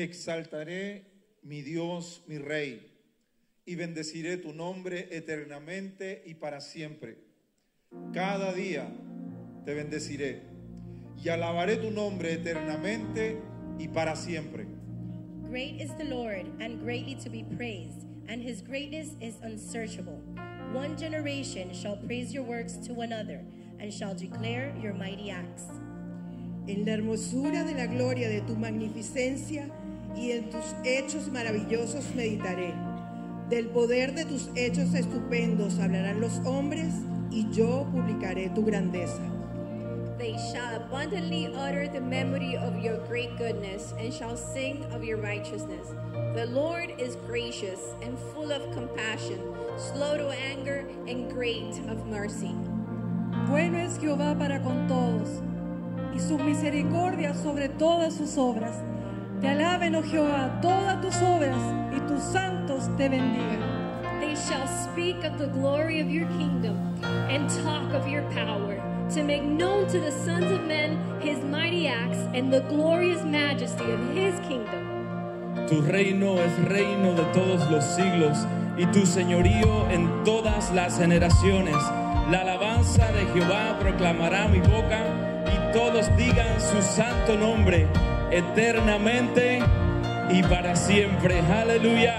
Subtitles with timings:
[0.00, 1.04] Te exaltaré,
[1.42, 2.90] mi Dios, mi Rey,
[3.66, 7.18] y bendeciré tu nombre eternamente y para siempre.
[8.14, 8.90] Cada día
[9.66, 10.40] te bendeciré
[11.22, 13.42] y alabaré tu nombre eternamente
[13.78, 14.64] y para siempre.
[15.50, 20.22] Great is the Lord and greatly to be praised, and his greatness is unsearchable.
[20.72, 23.44] One generation shall praise your works to another,
[23.78, 25.64] and shall declare your mighty acts.
[26.66, 29.68] En la hermosura de la gloria de tu magnificencia
[30.16, 32.74] y en tus hechos maravillosos meditaré.
[33.48, 36.94] Del poder de tus hechos estupendos hablarán los hombres
[37.30, 39.22] y yo publicaré tu grandeza.
[40.18, 45.16] They shall abundantly utter the memory of your great goodness and shall sing of your
[45.16, 45.88] righteousness.
[46.34, 49.40] The Lord is gracious and full of compassion,
[49.78, 52.54] slow to anger and great of mercy.
[53.48, 55.40] Bueno es Jehová para con todos,
[56.14, 58.76] y su misericordia sobre todas sus obras.
[59.40, 61.56] Te alaben, oh Jehová, todas tus obras,
[61.96, 63.60] y tus santos te bendigan.
[64.20, 66.76] They shall speak of the glory of your kingdom
[67.30, 68.76] and talk of your power,
[69.14, 73.90] to make known to the sons of men his mighty acts and the glorious majesty
[73.90, 75.56] of his kingdom.
[75.66, 78.46] Tu reino es reino de todos los siglos
[78.76, 81.76] y tu señorío en todas las generaciones.
[82.30, 85.02] La alabanza de Jehová proclamará mi boca
[85.46, 87.88] y todos digan su santo nombre
[88.30, 89.60] eternamente
[90.30, 91.40] y para siempre.
[91.40, 92.16] Aleluya.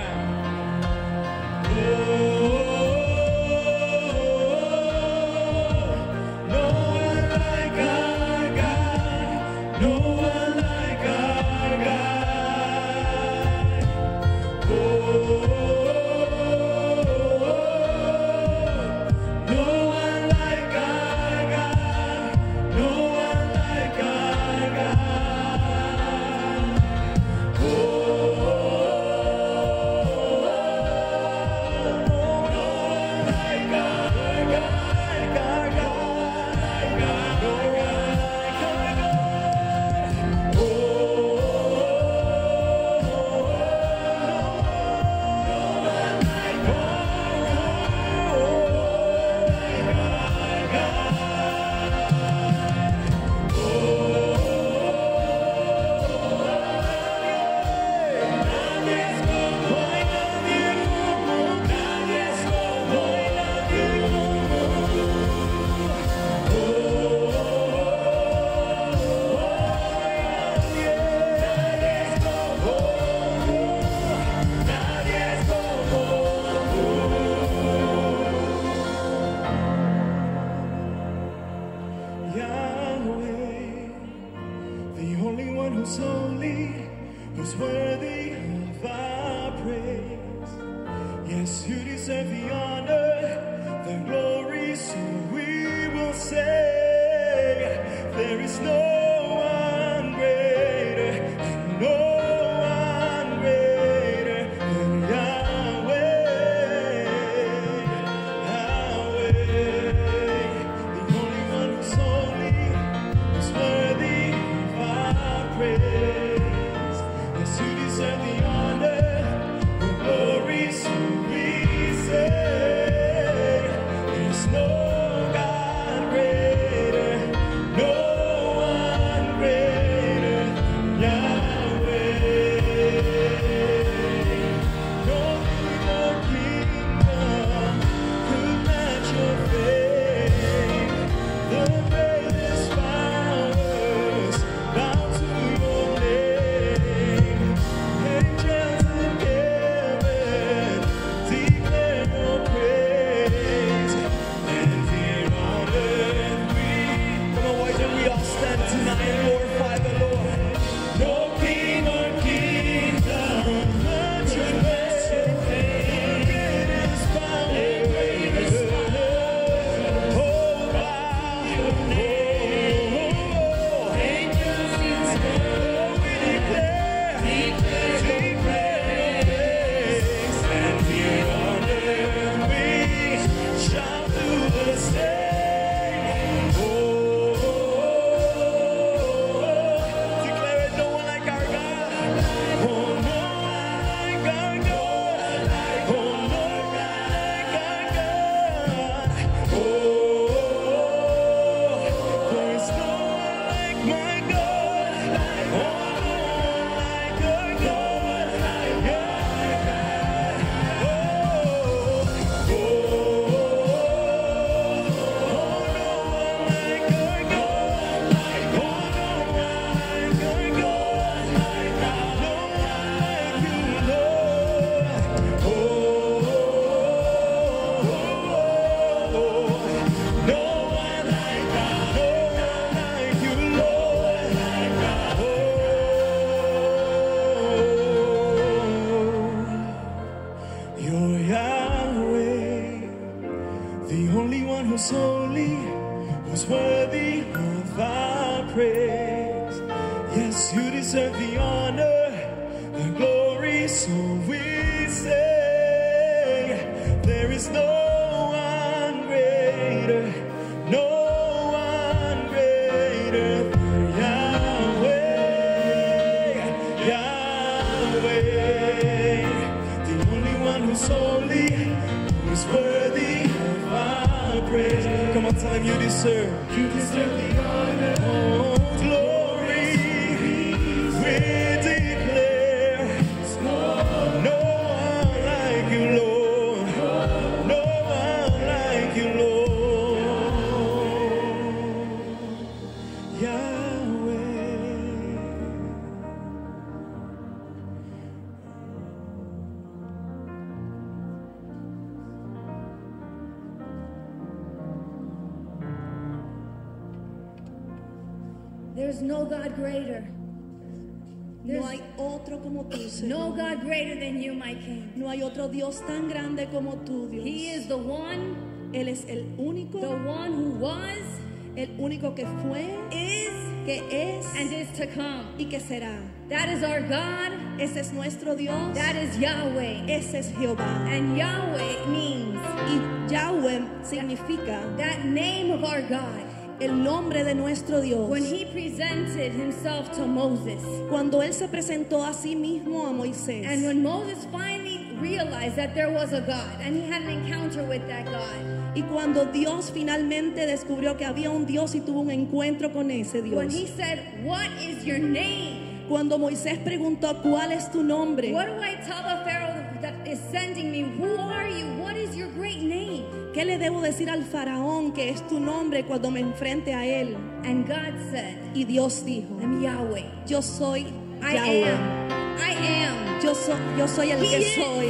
[321.82, 323.32] Único que fue, is,
[323.66, 325.26] que es and is to come.
[325.38, 326.00] y que será.
[326.30, 327.32] That is our God.
[327.60, 328.76] Ese es nuestro Dios.
[328.76, 329.86] That is Yahweh.
[329.88, 330.86] Ese es Jehová.
[330.88, 336.26] And Yahweh means Y Yahweh significa that name of our God.
[336.62, 338.08] el nombre de nuestro Dios.
[338.10, 343.46] When he presented himself to Moses, Cuando él se presentó a sí mismo a Moisés.
[343.48, 347.64] and when Moses finally realized that there was a God and he had an encounter
[347.64, 352.12] with that God, Y cuando Dios finalmente descubrió que había un Dios y tuvo un
[352.12, 353.54] encuentro con ese when Dios.
[353.54, 355.86] he said, What is your name?
[355.90, 358.32] Cuando Moisés preguntó, ¿cuál es tu nombre?
[358.32, 360.84] What do I tell the Pharaoh that is sending me?
[360.84, 361.66] Who are you?
[361.84, 363.04] What is your great name?
[363.34, 367.18] ¿Qué le debo decir al faraón que es tu nombre cuando me enfrente a él?
[367.44, 370.06] And God said, Y Dios dijo, I'm Yahweh.
[370.28, 370.86] yo soy
[371.22, 371.72] I Yahweh.
[371.74, 372.38] am.
[372.40, 372.52] I
[372.86, 373.22] am.
[373.22, 374.56] Yo, soy, yo soy el He que is.
[374.56, 374.88] soy.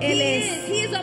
[0.00, 0.68] Él he es, is.
[0.68, 1.02] He is a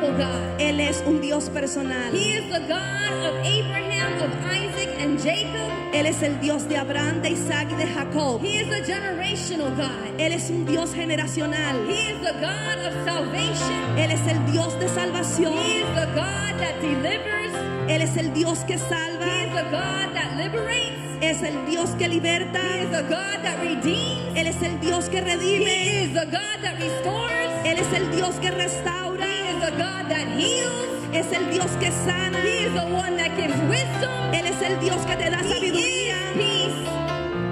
[0.00, 0.60] personable God.
[0.60, 2.12] él es un Dios personal.
[2.12, 5.70] He is the God of Abraham, of Isaac, and Jacob.
[5.92, 8.40] Él es el Dios de Abraham, de Isaac y de Jacob.
[8.42, 10.18] He is a generational God.
[10.18, 11.76] Él es un Dios generacional.
[11.88, 13.98] He is the God of salvation.
[13.98, 15.52] Él es el Dios de salvación.
[15.54, 17.52] He is the God that delivers.
[17.88, 19.26] Él es el Dios que He is salva.
[19.54, 21.00] the God that liberates.
[21.20, 22.58] Es el Dios que liberta.
[22.58, 24.36] He is the God that redeems.
[24.36, 26.04] Él es el Dios que He redime.
[26.04, 27.50] is the God that restores.
[27.64, 29.26] Él es el Dios que restaura.
[29.62, 30.88] He is the God that heals.
[31.14, 32.38] Es el Dios que sana.
[32.42, 34.10] He is the one that gives wisdom.
[34.34, 36.16] Él es el Dios que te da He is sabiduría.
[36.34, 36.78] peace.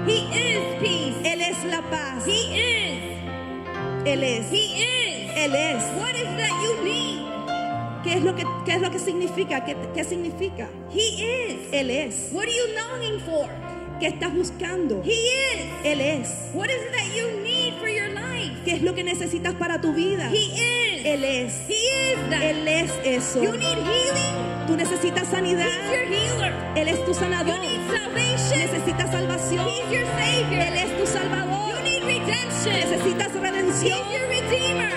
[0.07, 1.15] He is peace.
[1.23, 2.25] Él es la paz.
[2.27, 3.19] He is.
[4.05, 4.51] Él es.
[4.51, 5.31] He is.
[5.37, 5.83] Él es.
[5.97, 7.21] What is that you need?
[8.03, 9.63] ¿Qué es lo que, qué es lo que significa?
[9.63, 10.67] ¿Qué, qué significa?
[10.91, 11.69] He is.
[11.71, 12.29] Él es.
[12.33, 13.47] What are you longing for?
[13.99, 15.01] ¿Qué estás buscando?
[15.05, 15.85] He is.
[15.85, 16.49] Él es.
[16.53, 17.40] What is it that you need?
[18.65, 20.29] ¿Qué es lo que necesitas para tu vida?
[20.31, 20.37] He
[20.99, 21.05] is.
[21.05, 21.53] Él es.
[21.67, 22.41] He is that.
[22.43, 23.41] Él es eso.
[23.43, 24.67] You need healing.
[24.67, 25.65] Tú necesitas sanidad.
[25.65, 26.53] He's your healer.
[26.75, 27.59] Él es tu You sanador.
[27.59, 28.59] need salvation.
[28.59, 29.67] Necesitas salvación.
[29.67, 30.61] He's your savior.
[30.61, 31.75] Él es tu salvador.
[31.75, 32.73] You need redemption.
[32.73, 33.99] Necesitas He's redención.
[34.11, 34.90] your redeemer.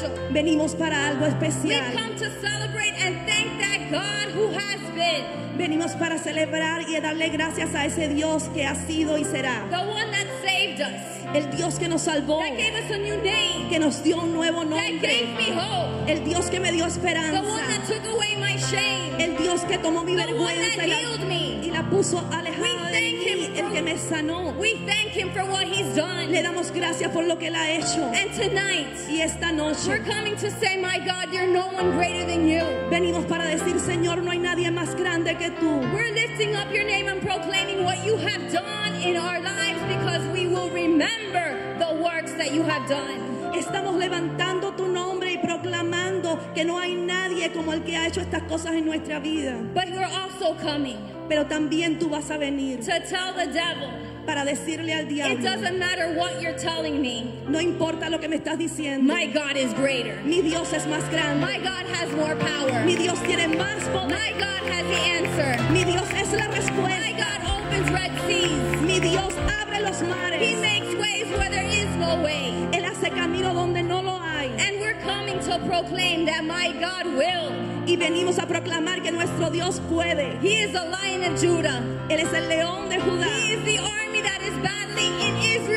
[0.00, 0.32] Special.
[0.32, 1.92] venimos para algo especial.
[1.94, 5.24] come to celebrate and thank that God who has been,
[5.58, 9.66] Venimos para celebrar y darle gracias a ese Dios que ha sido y será.
[9.70, 13.16] the one that saved us, El Dios que nos salvó, that gave us a new
[13.22, 15.34] name, que nos dio un nuevo that gave nombre.
[15.36, 17.94] me hope, El Dios que me dio the one that esperanza.
[17.94, 21.26] took away my shame, El Dios que tomó mi the one vergüenza that y la,
[21.26, 21.60] me.
[21.66, 23.50] y la puso We alejada de mí.
[23.56, 24.54] El que me sanó.
[24.58, 24.74] We
[25.20, 26.32] Him for what He's done.
[26.32, 28.02] Le damos gracias por lo que Él ha hecho.
[28.14, 32.24] And tonight, Y esta we're noche coming to say, My God, you're no one greater
[32.26, 32.62] than you.
[32.90, 35.80] venimos para decir, Señor, no hay nadie más grande que tú.
[35.92, 40.26] We're lifting up your name and proclaiming what you have done in our lives because
[40.32, 43.52] we will remember the works that you have done.
[43.54, 48.20] Estamos levantando tu nombre y proclamando que no hay nadie como el que ha hecho
[48.22, 49.58] estas cosas en nuestra vida.
[49.74, 50.96] But we're also coming
[51.28, 53.88] Pero también tú vas a venir to tell the devil
[54.26, 58.36] para decirle al it doesn't matter what you're telling me, no importa lo que me
[58.36, 60.20] estás diciendo, my God is greater.
[60.24, 62.84] mi Dios es más grande, My God has more power.
[62.84, 65.72] mi Dios tiene más poder, My God has the answer.
[65.72, 67.00] mi Dios es la respuesta.
[67.00, 68.82] My God opens red seas.
[68.82, 70.40] mi Dios abre los mares.
[70.40, 72.52] He makes ways where there is no way.
[72.72, 74.48] Él hace camino donde no lo hay.
[74.58, 77.50] And we're coming to proclaim that my God will.
[77.86, 80.38] Y venimos a proclamar que nuestro Dios puede.
[80.40, 81.82] He is the lion of Judah.
[82.08, 83.26] Él es el león de Judá.
[83.26, 83.78] He is the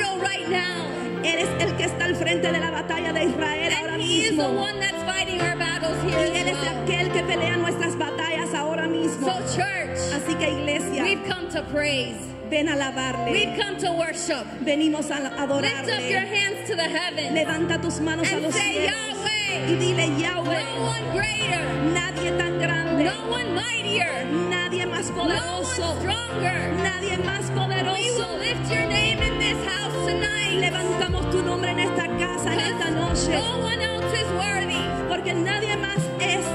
[0.03, 0.87] Israel right now.
[1.23, 4.59] Él el que está al frente de la batalla de Israel ahora is the mismo.
[4.59, 8.53] one that's fighting our battles Y here Él as es aquel que pelea nuestras batallas
[8.53, 9.25] ahora mismo.
[9.27, 12.17] So church, Así que iglesia, we've come to praise.
[12.49, 13.31] ven a alabarle.
[13.31, 14.45] We've come to worship.
[14.61, 16.27] Venimos a Lift up your adorarle.
[16.27, 19.71] hands to the heavens Levanta tus manos a los say cielos Yahweh.
[19.71, 20.79] y dile No Yahweh.
[20.79, 21.63] one greater.
[21.93, 22.72] Nadie tan grande,
[23.03, 24.25] No one mightier.
[24.49, 26.73] nadie más No one poderoso, stronger.
[26.83, 28.39] nadie más We will poderoso.
[28.39, 30.59] lift your name in this house tonight.
[30.59, 35.07] Levantamos tu nombre en esta casa, en esta noche, no one else is worthy.
[35.09, 36.45] porque nadie más es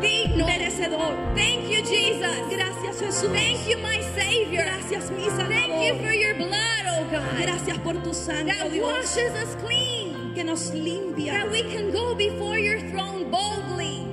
[0.00, 0.46] Digno.
[0.46, 1.14] merecedor.
[1.34, 2.36] Thank you, Jesus.
[2.50, 3.32] Gracias Jesús.
[3.32, 4.64] Thank you, my Savior.
[4.64, 6.14] Gracias mi Thank you for Salvador.
[6.14, 10.44] your blood, oh God, Gracias por tu sangre, oh that Dios, washes us clean, que
[10.44, 13.69] nos limpia that we can go before your throne boldly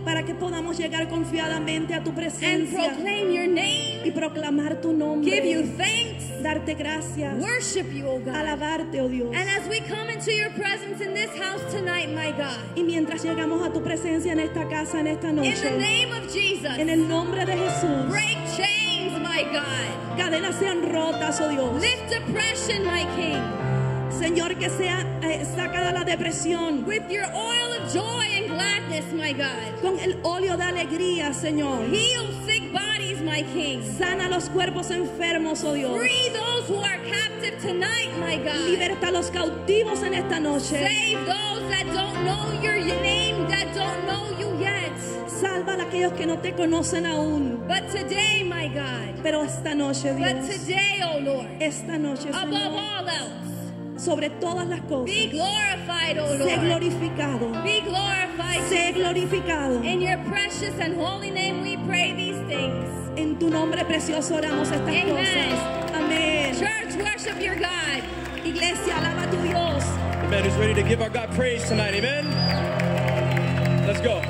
[0.07, 4.91] para que podamos llegar confiadamente a tu and presencia proclaim your name, y proclamar tu
[5.21, 8.33] give you nombre, thanks, darte gracias, worship you, oh God.
[8.33, 9.35] alabarte, oh Dios.
[9.35, 13.21] And as we come into your presence in this house tonight, my God, Y mientras
[13.21, 16.77] llegamos a tu presencia en esta casa, en esta in the noche, name of Jesus,
[16.77, 20.17] en el nombre de Jesús, break chains, my God.
[20.17, 21.81] cadenas sean rotas, oh Dios.
[21.81, 23.43] Lift depression, my King,
[24.17, 29.33] Señor, que sea eh, sacada la depresión with your oil of joy and gladness, my
[29.33, 29.81] God.
[29.81, 31.85] con el óleo de alegría, Señor.
[31.91, 33.81] Heal sick bodies, my King.
[33.97, 35.97] Sana los cuerpos enfermos, oh Dios.
[35.97, 38.67] Free those who are captive tonight, my God.
[38.69, 40.79] Liberta a los cautivos en esta noche.
[40.79, 44.91] Save those that don't know your name, that don't know you yet.
[45.27, 47.67] Salva a aquellos que no te conocen aún.
[47.67, 52.49] But today, my God, Pero esta noche, but Dios, today, oh Lord, esta noche, above
[52.49, 53.56] Señor, all else,
[53.97, 56.61] sobre todas las cosas, be glorified, oh sé Lord.
[56.65, 57.63] glorificado.
[57.63, 58.61] Be glorified.
[58.69, 59.83] Sé glorificado.
[59.83, 62.85] In your precious and holy name we pray these things.
[63.15, 65.09] En tu nombre precioso oramos estas Amen.
[65.09, 65.93] cosas.
[65.95, 66.53] Amén.
[66.55, 68.03] Church, worship your God.
[68.45, 69.83] Iglesia, alaba a tu Dios.
[70.23, 70.43] Amen.
[70.43, 71.93] Who's ready to give our God praise tonight?
[71.95, 72.25] Amen.
[73.87, 74.21] Let's go.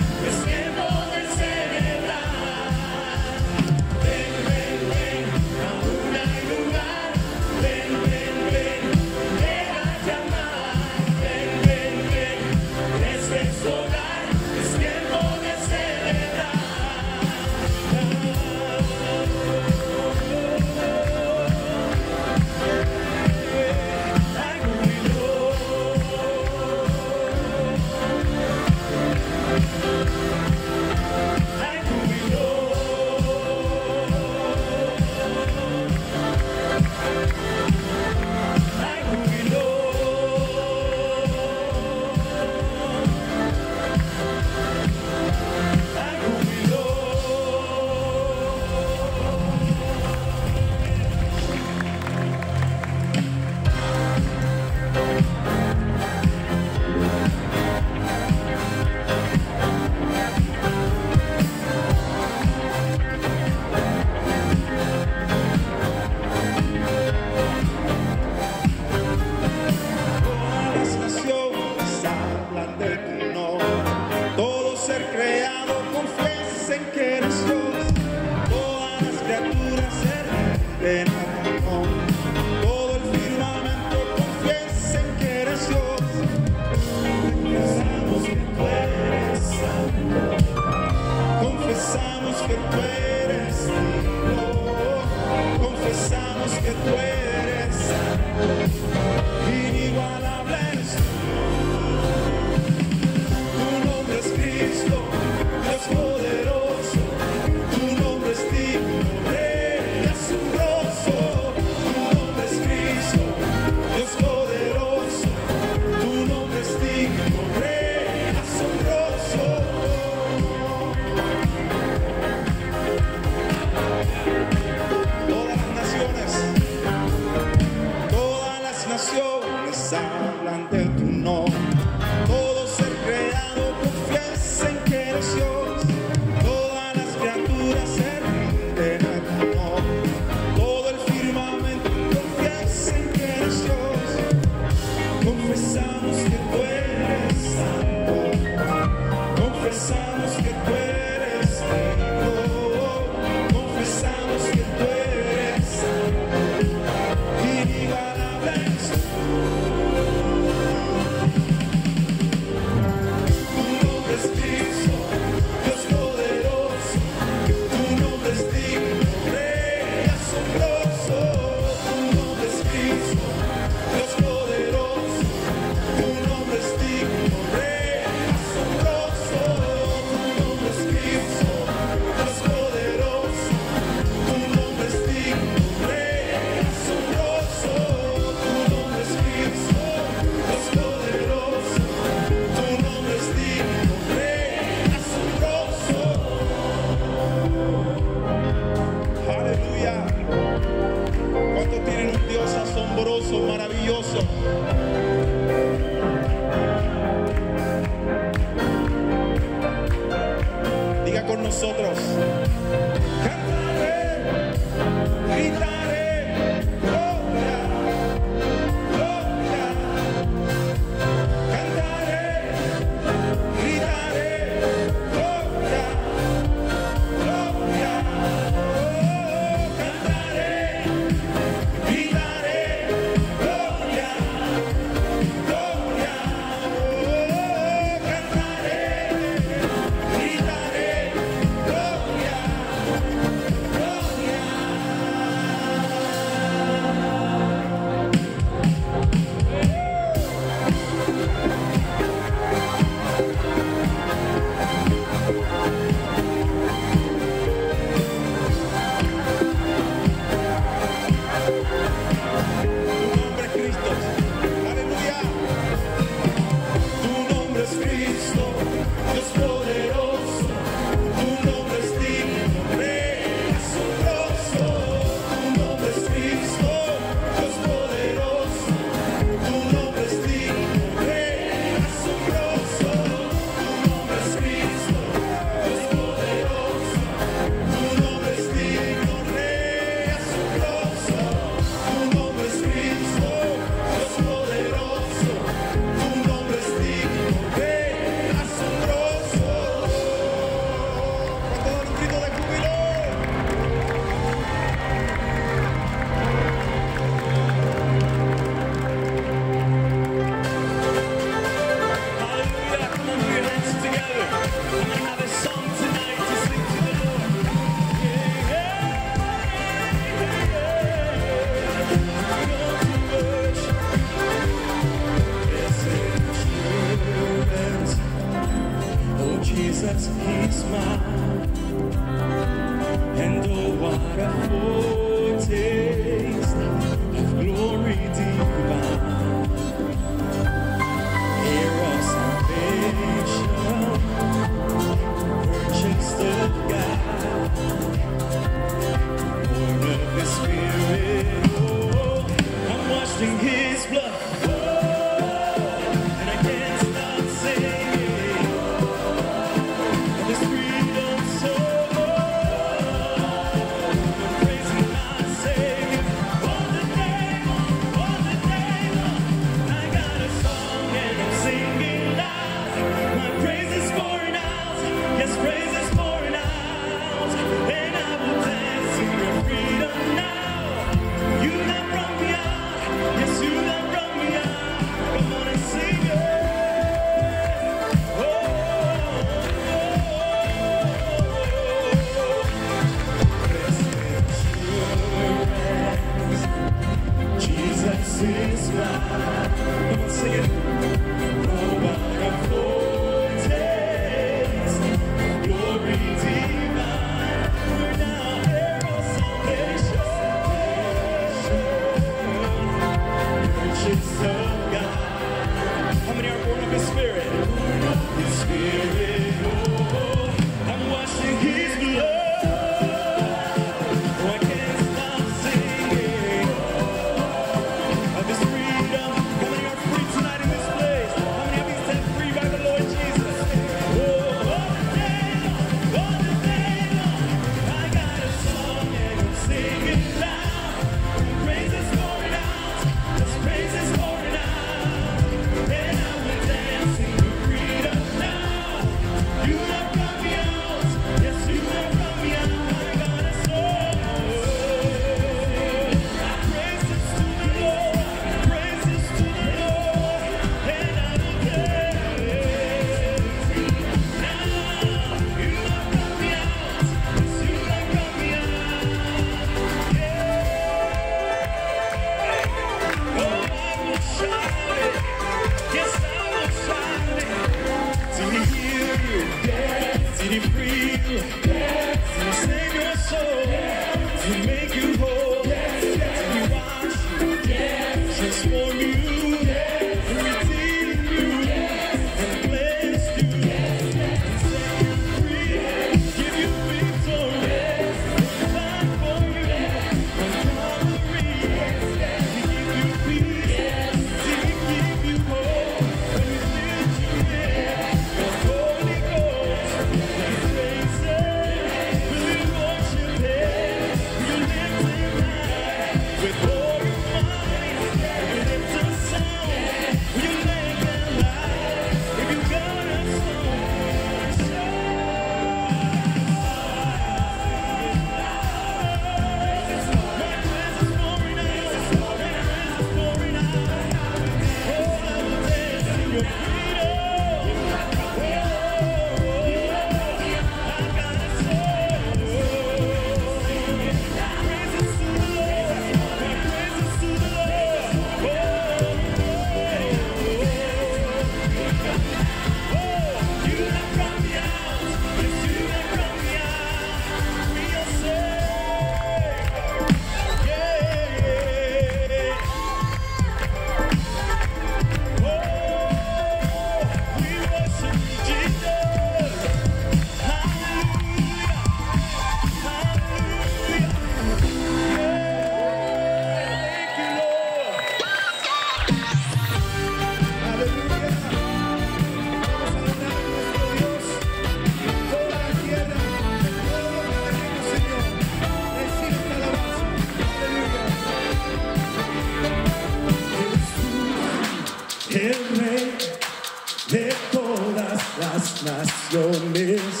[598.63, 600.00] naciones.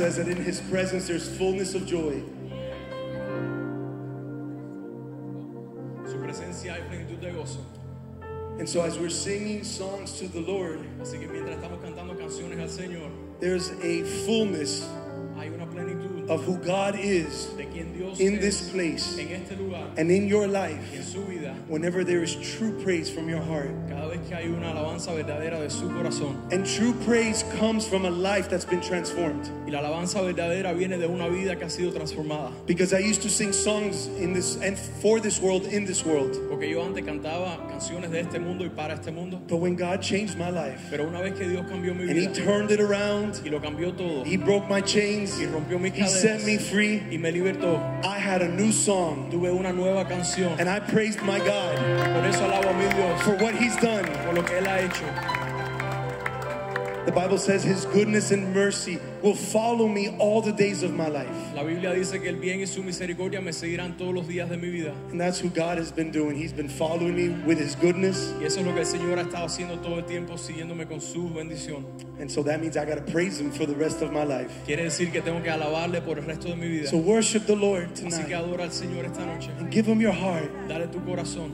[0.00, 2.22] says that in his presence there's fullness of joy.
[8.58, 12.58] And so as we're singing songs to the Lord, Así que mientras estamos cantando canciones
[12.58, 14.88] al Señor, there's a fullness.
[15.36, 17.48] Hay una plenitud of who God is
[18.20, 19.18] in this place
[19.98, 20.80] and in your life
[21.68, 23.70] whenever there is true praise from your heart.
[26.52, 29.50] And true praise comes from a life that's been transformed.
[32.66, 36.36] Because I used to sing songs in this and for this world in this world.
[39.48, 43.40] But when God changed my life, and He turned it around,
[44.26, 45.46] He broke my chains, He
[46.20, 47.02] set me free.
[47.10, 47.80] y me libertó.
[48.04, 50.58] I had a new song, Tuve una nueva canción.
[50.58, 51.76] and I praised my God
[52.14, 54.04] Por eso alabo a mi Dios for what He's done.
[54.24, 55.04] por lo que Él ha hecho.
[57.06, 61.08] The Bible says His goodness and mercy will follow me all the days of my
[61.08, 61.28] life.
[61.54, 64.58] La Biblia dice que el bien y su misericordia me seguirán todos los días de
[64.58, 64.92] mi vida.
[65.10, 66.36] And that's who God has been doing.
[66.36, 68.32] He's been following me with His goodness.
[68.38, 71.00] Y eso es lo que el Señor ha estado haciendo todo el tiempo, siguiéndome con
[71.00, 71.86] su bendición.
[72.20, 74.52] And so that means I got to praise Him for the rest of my life.
[74.66, 76.86] Quiere decir que tengo que alabarle por el resto de mi vida.
[76.88, 79.50] So worship the Lord Así que tonight adora al Señor esta noche.
[79.58, 80.50] and give Him your heart.
[80.68, 81.52] Dale tu corazón.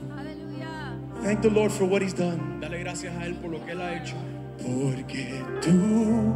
[1.23, 2.59] Thank the Lord for what He's done.
[2.59, 4.15] Dale gracias a Él por lo que Él ha hecho.
[4.57, 6.33] Porque tú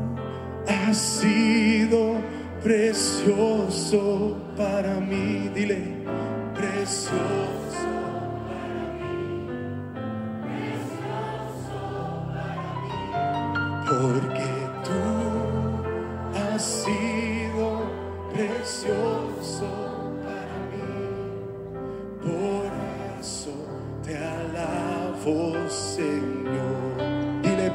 [0.68, 2.16] has sido
[2.64, 5.50] precioso para mí.
[5.54, 5.82] Dile,
[6.54, 7.20] precioso.
[13.88, 14.52] Porque
[14.86, 15.02] tú
[16.38, 17.82] has sido
[18.34, 19.68] precioso
[20.24, 20.92] para mí.
[22.22, 22.72] Por
[23.20, 23.54] eso
[24.04, 26.91] te alabo, Señor.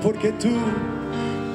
[0.02, 0.54] Porque tú,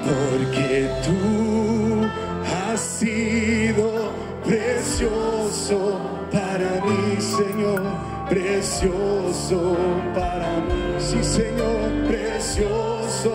[0.03, 2.05] porque tú
[2.45, 4.11] has sido
[4.43, 5.99] precioso
[6.31, 7.81] para mí, Señor.
[8.31, 9.75] Precioso
[10.15, 13.31] para mí, sí, Señor, precioso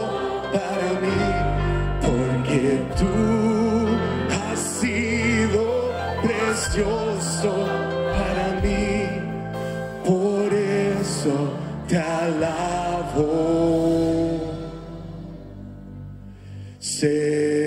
[0.50, 1.20] para mí,
[2.00, 3.14] porque tú
[4.34, 5.92] has sido
[6.22, 7.50] precioso
[8.16, 9.20] para mí,
[10.02, 11.34] por eso
[11.86, 13.26] te alabo,
[16.96, 17.65] Señor.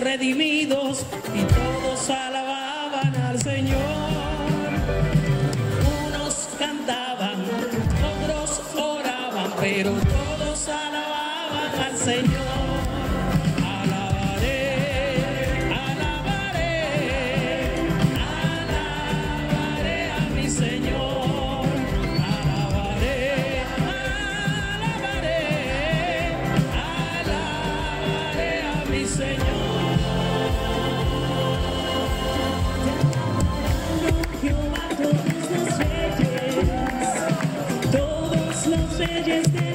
[0.00, 0.89] Redimidos
[39.10, 39.69] reyes,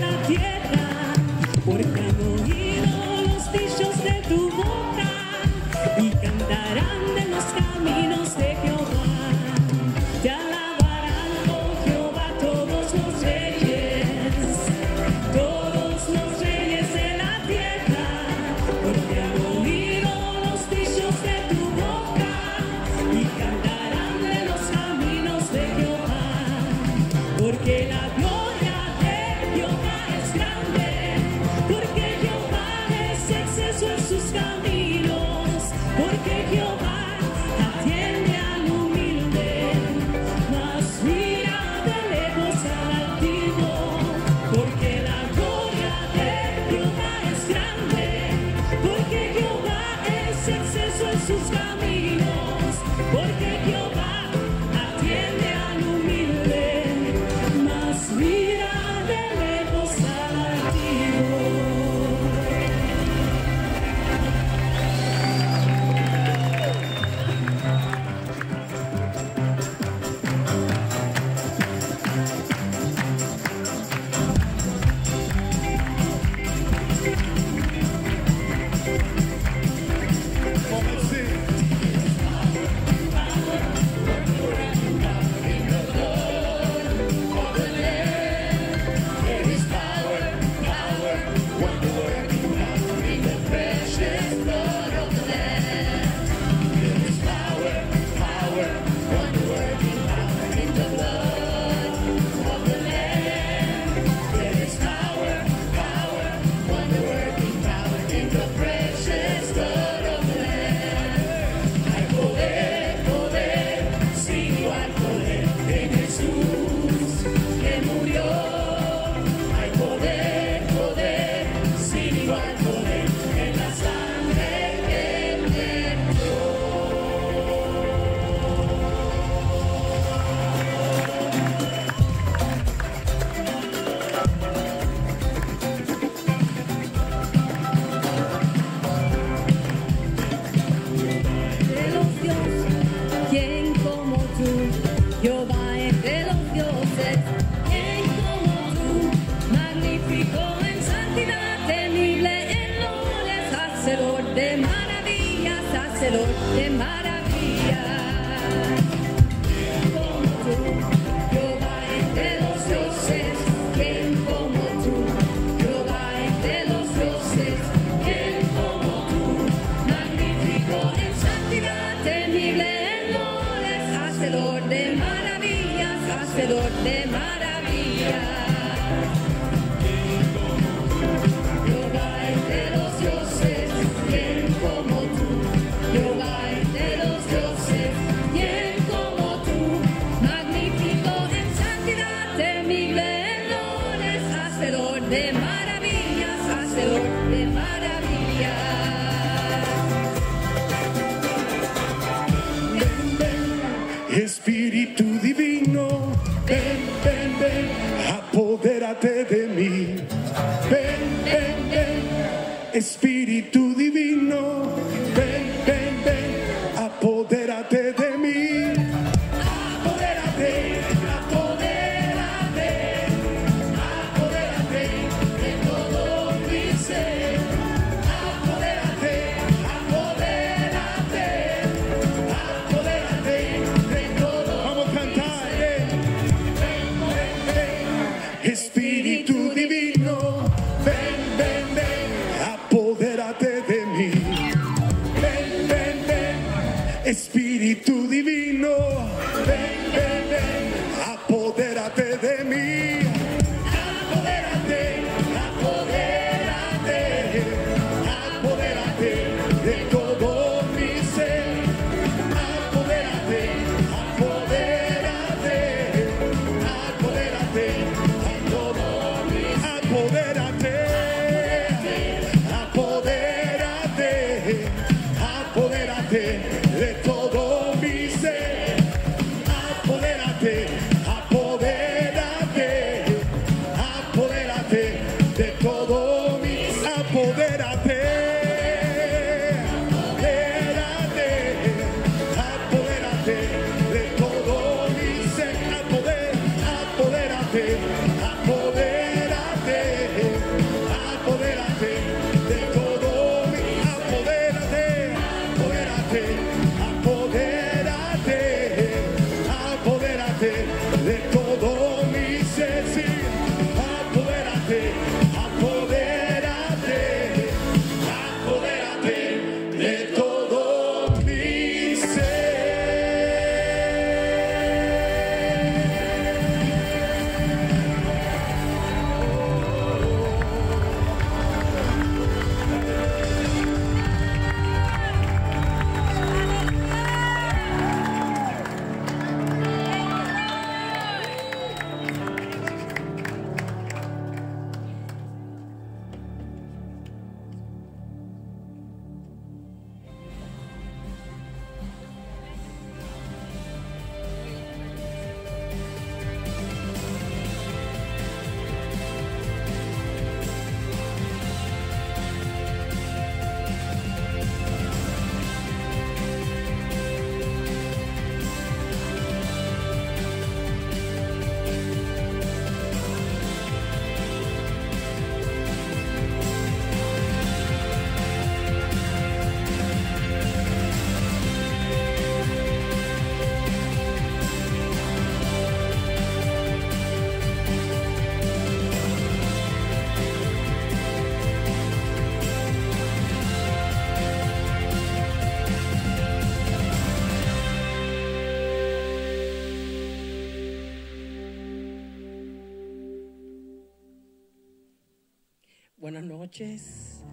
[406.45, 407.23] noches.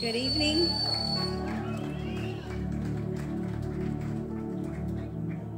[0.00, 0.66] Good evening.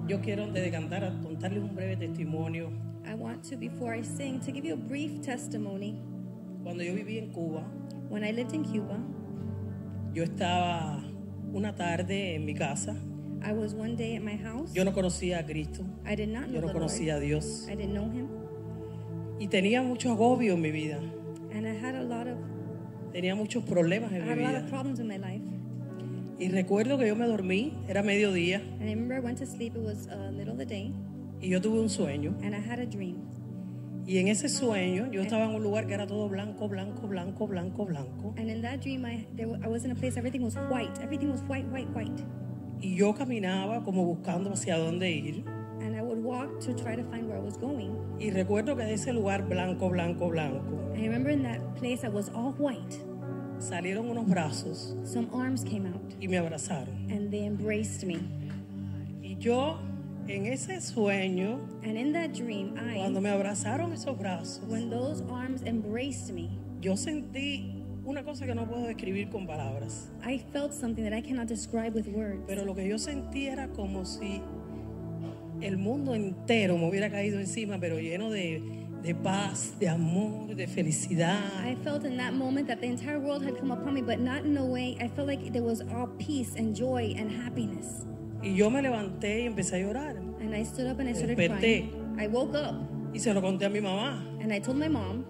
[0.09, 2.71] Yo quiero antes de cantar contarles un breve testimonio.
[3.07, 5.95] I want to before I sing to give you a brief testimony.
[6.65, 7.63] Cuando yo viví en Cuba,
[8.09, 8.99] when I lived in Cuba,
[10.13, 11.01] yo estaba
[11.53, 12.97] una tarde en mi casa.
[13.43, 14.73] I was one day at my house.
[14.75, 15.85] Yo no conocía a Cristo.
[16.05, 17.23] I did not know yo no conocía Lord.
[17.23, 17.69] a Dios.
[17.69, 18.29] I didn't know him.
[19.39, 20.99] Y tenía mucho agobio en mi vida.
[23.15, 24.67] Tenía muchos problemas en mi vida.
[26.37, 28.61] Y recuerdo que yo me dormí, era mediodía.
[31.41, 32.35] Y yo tuve un sueño.
[34.05, 37.47] Y en ese sueño yo estaba en un lugar que era todo blanco, blanco, blanco,
[37.47, 38.35] blanco, blanco.
[42.81, 45.45] Y yo caminaba como buscando hacia dónde ir.
[46.25, 47.95] walked to try to find where I was going.
[48.19, 50.63] Y recuerdo que de ese lugar blanco, blanco, blanco,
[50.97, 52.99] I remember in that place that was all white,
[53.59, 57.11] salieron unos brazos some arms came out y me abrazaron.
[57.11, 58.19] and they embraced me.
[59.23, 59.79] Y yo,
[60.29, 65.63] en ese sueño, And in that dream, cuando me abrazaron esos brazos, when those arms
[65.63, 66.49] embraced me,
[66.81, 70.09] yo sentí una cosa que no puedo describir con palabras.
[70.23, 72.43] I felt something that I cannot describe with words.
[72.47, 74.41] Pero lo que yo sentí era como si
[75.67, 78.63] el mundo entero me hubiera caído encima, pero lleno de,
[79.03, 81.41] de paz, de amor, de felicidad.
[81.67, 84.45] I felt in that moment that the entire world had come upon me, but not
[84.45, 84.97] in a way.
[85.01, 88.05] I felt like there was all peace and joy and happiness.
[88.43, 90.17] Y yo me levanté y empecé a llorar.
[90.41, 91.89] And I stood up and I started Desperté.
[91.91, 92.17] crying.
[92.21, 92.75] I woke up
[93.15, 94.23] Y se lo conté a mi mamá.
[94.43, 95.25] and I told my mom,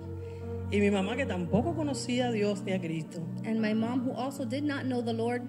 [0.73, 4.13] Y mi mamá, que tampoco conocía a Dios ni a Cristo, and my mom, who
[4.13, 5.43] also did not know the Lord,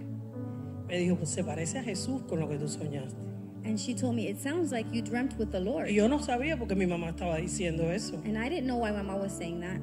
[0.88, 3.24] me dijo, pues se parece a Jesús con lo que tú soñaste.
[3.66, 5.89] And she told me, It sounds like you dreamt with the Lord.
[5.89, 8.22] Y yo no sabía porque mi mamá estaba diciendo eso.
[8.24, 9.82] And I didn't know why my mom was saying that.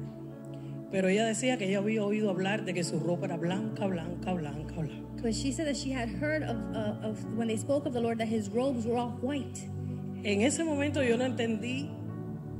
[0.91, 4.33] Pero ella decía que ella había oído hablar de que su ropa era blanca, blanca,
[4.33, 5.21] blanca, blanca.
[5.21, 8.01] But she said that she had heard of, uh, of when they spoke of the
[8.01, 9.67] Lord that his robes were all white.
[10.23, 11.89] En ese momento yo no entendí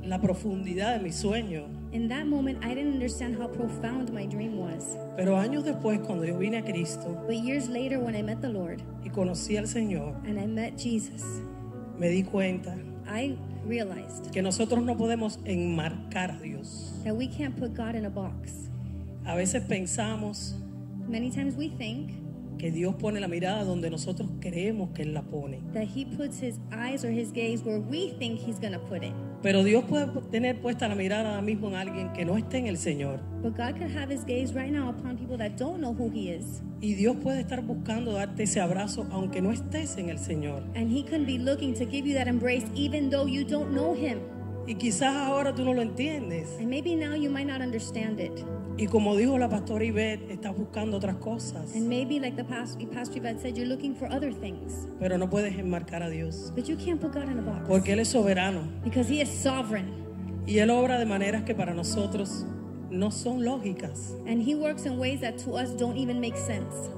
[0.02, 1.68] la profundidad de mi sueño.
[1.92, 4.96] In that moment, I didn't understand how profound my dream was.
[5.16, 8.48] Pero años después, cuando yo vine a Cristo But years later, when I met the
[8.48, 8.82] Lord
[9.14, 11.22] conocí al Señor, and I met Jesus,
[11.98, 13.36] me di cuenta I
[13.66, 16.92] realized que nosotros no podemos enmarcar a Dios.
[17.04, 18.68] that we can't put God in a box.
[19.26, 20.54] A veces pensamos
[21.08, 22.10] Many times we think
[22.58, 25.60] que Dios pone la mirada donde nosotros creemos que Él la pone.
[25.74, 29.02] that He puts His eyes or His gaze where we think He's going to put
[29.02, 29.12] it.
[29.44, 32.66] Pero Dios puede tener puesta la mirada ahora mismo en alguien que no esté en
[32.66, 33.20] el Señor.
[33.42, 36.30] But God could have His gaze right now upon people that don't know who He
[36.34, 36.62] is.
[36.80, 40.62] Y Dios puede estar buscando darte ese abrazo aunque no estés en el Señor.
[40.74, 43.94] And He can be looking to give you that embrace even though you don't know
[43.94, 44.20] Him.
[44.66, 46.48] Y quizás ahora tú no lo entiendes.
[46.58, 48.42] And maybe now you might not understand it.
[48.76, 51.74] Y como dijo la pastora Ivette, estás buscando otras cosas.
[51.76, 54.88] And maybe, like the past, Pastor Yvette said, you're looking for other things.
[54.98, 56.50] Pero no puedes enmarcar a Dios.
[56.56, 57.68] But you can't put God in a box.
[57.68, 58.68] Porque Él es soberano.
[58.82, 59.92] Because He is sovereign.
[60.46, 62.46] Y Él obra de maneras que para nosotros
[62.90, 64.12] no son lógicas.
[64.26, 66.90] And He works in ways that to us don't even make sense.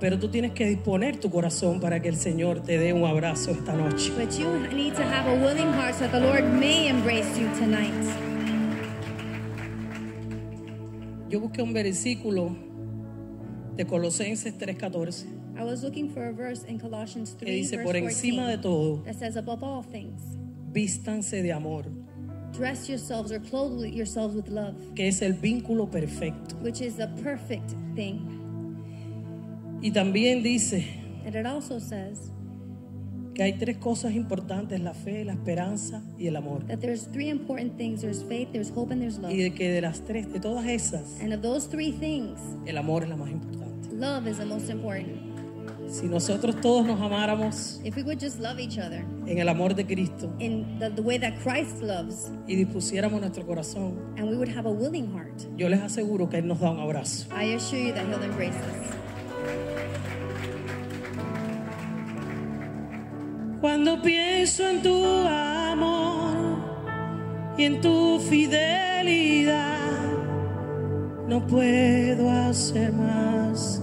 [0.00, 3.52] Pero tú tienes que disponer tu corazón para que el Señor te dé un abrazo
[3.52, 4.10] esta noche.
[4.16, 7.48] But you need to have a willing heart so that the Lord may embrace you
[7.58, 8.35] tonight.
[11.28, 12.56] Yo busqué un versículo
[13.76, 15.26] de Colosenses 3:14
[15.58, 18.56] I was looking for a verse in Colossians que 3, dice, verse por encima de
[18.56, 20.20] 14, todo, that says, above all things,
[20.72, 21.84] vístanse de amor,
[22.52, 26.56] dress yourselves or clothe yourselves with love, que es el vínculo perfecto.
[26.62, 28.20] which is the perfect thing.
[29.82, 30.84] Y también dice
[31.24, 32.30] And it also says
[33.36, 36.66] que hay tres cosas importantes, la fe, la esperanza y el amor.
[36.68, 38.00] that there's three important things.
[38.00, 39.30] There's faith, there's hope, and there's love.
[39.30, 42.78] Y de que de las tres, de todas esas, And of those three things, el
[42.78, 43.90] amor es la más importante.
[43.92, 45.20] love is the most important.
[45.88, 49.74] Si nosotros todos nos amáramos If we would just love each other en el amor
[49.74, 54.36] de Cristo in the, the way that Christ loves, y dispusiéramos nuestro corazón, and we
[54.36, 57.28] would have a willing heart, yo les aseguro que Él nos da un abrazo.
[57.36, 58.96] I assure you that He'll embrace us.
[63.60, 66.36] Cuando pienso en tu amor
[67.56, 69.76] y en tu fidelidad,
[71.26, 73.82] no puedo hacer más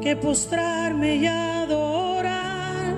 [0.00, 2.94] que postrarme y adorar.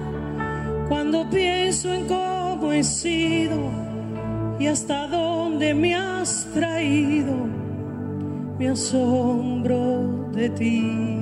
[0.89, 3.59] Cuando pienso en cómo he sido
[4.59, 7.35] y hasta dónde me has traído,
[8.59, 11.22] me asombro de ti.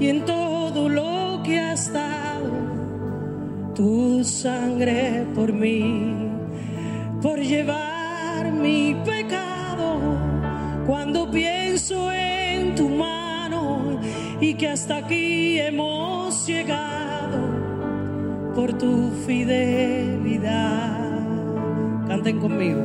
[0.00, 2.50] Y en todo lo que has dado,
[3.74, 6.30] tu sangre por mí,
[7.20, 10.00] por llevar mi pecado.
[10.86, 14.00] Cuando pienso en tu mano
[14.40, 17.38] y que hasta aquí hemos llegado
[18.54, 21.10] por tu fidelidad.
[22.08, 22.80] Canten conmigo.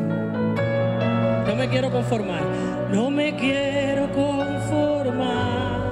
[1.47, 2.43] No me quiero conformar,
[2.91, 5.84] no me quiero conformar.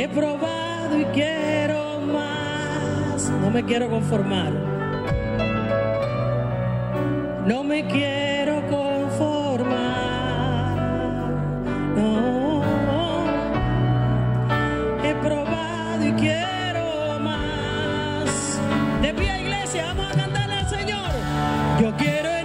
[0.00, 4.52] He probado y quiero más, no me quiero conformar.
[7.44, 9.66] No me quiero conformar.
[11.96, 12.62] No.
[15.02, 18.60] He probado y quiero más.
[19.02, 21.10] De pie, iglesia, vamos a cantarle al Señor.
[21.80, 22.37] Yo quiero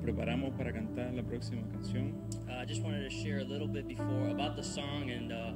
[0.00, 2.14] nos preparamos para cantar la próxima canción.
[2.48, 5.52] uh, I just wanted to share a little bit before about the song and uh,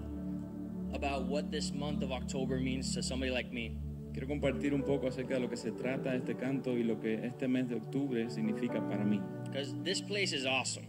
[0.95, 3.77] about what this month of October means to somebody like me.
[4.13, 7.15] Quiero compartir un poco acerca de lo que se trata este canto y lo que
[7.25, 9.21] este mes de octubre significa para mí.
[9.51, 10.87] Because this place is awesome.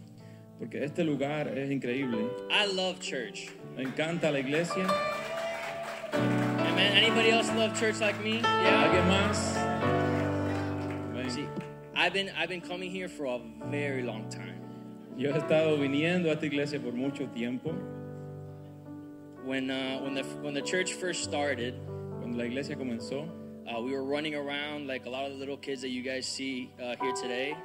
[0.58, 2.30] Porque este lugar es increíble.
[2.50, 3.50] I love church.
[3.76, 4.86] Me encanta la iglesia.
[6.12, 6.96] Amen.
[6.96, 8.38] Anybody else love church like me?
[8.38, 8.84] Yeah.
[8.84, 10.05] ¿Alguien más?
[11.96, 13.40] I've been I've been coming here for a
[13.70, 14.60] very long time.
[15.16, 17.74] Yo he estado viniendo a esta iglesia por mucho tiempo.
[19.44, 21.74] When uh, when the when the church first started,
[22.20, 23.26] Cuando la iglesia comenzó,
[23.66, 26.26] uh, we were running around like a lot of the little kids that you guys
[26.26, 27.56] see uh, here today.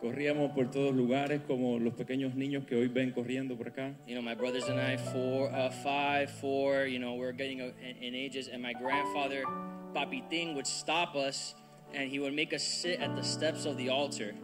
[0.00, 3.94] corríamos por todos lugares como los pequeños niños que hoy ven corriendo por acá.
[4.06, 6.86] You know, my brothers and I, four, uh, five, four.
[6.86, 9.42] You know, we're getting uh, in, in ages, and my grandfather,
[9.94, 11.54] Papitín, would stop us,
[11.94, 14.34] and he would make us sit at the steps of the altar.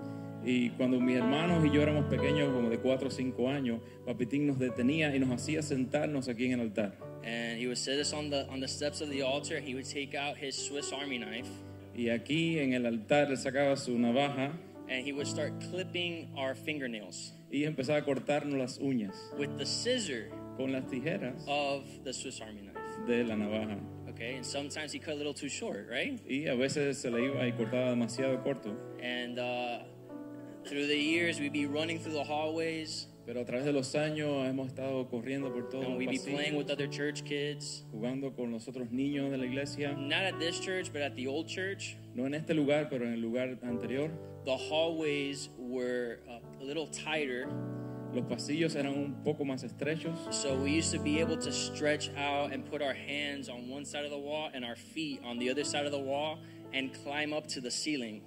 [0.47, 4.47] Y cuando mis hermanos y yo éramos pequeños, como de 4 o 5 años, Papitín
[4.47, 6.92] nos detenía y nos hacía sentarnos aquí en el altar.
[7.24, 9.59] And he would sit us on the on the steps of the altar.
[9.59, 11.49] He would take out his Swiss Army knife,
[11.97, 14.51] Y aquí en el altar él sacaba su navaja
[14.90, 19.64] and he would start clipping our fingernails y empezaba a cortarnos las uñas with the
[19.64, 20.28] scissor
[20.59, 23.07] con las tijeras of the Swiss Army knife.
[23.07, 23.78] de la navaja.
[24.15, 26.21] Okay, and sometimes he cut a little too short, right?
[26.29, 28.75] Y a veces se le iba y cortaba demasiado corto.
[29.03, 29.79] And uh,
[30.69, 34.47] through the years, we'd be running through the hallways, Pero a través de los años
[34.47, 37.85] hemos estado corriendo por todos and los we'd be playing with pasillos, other church kids.
[37.91, 39.97] jugando con los otros niños de la iglesia.
[39.97, 41.97] Not at this church, but at the old church.
[42.15, 44.11] No en este lugar, pero en el lugar anterior.
[44.45, 47.49] The hallways were uh, a little tighter,
[48.15, 50.33] Los pasillos eran un poco más estrechos.
[50.33, 53.85] so we used to be able to stretch out and put our hands on one
[53.85, 56.39] side of the wall and our feet on the other side of the wall
[56.73, 58.23] and climb up to the ceiling.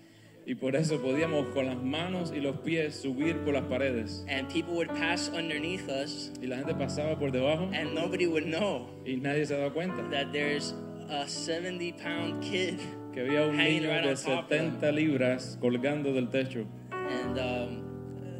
[0.46, 4.24] Y por eso podíamos con las manos y los pies subir por las paredes.
[4.30, 8.46] And people would pass underneath us, Y la gente pasaba por debajo and nobody would
[8.46, 10.74] know y nadie se daba cuenta that there's
[11.10, 12.80] a 70 pound kid.
[13.14, 14.72] que había un niño right de on top of them.
[14.80, 16.66] 70 libras colgando del techo.
[16.92, 17.87] And um,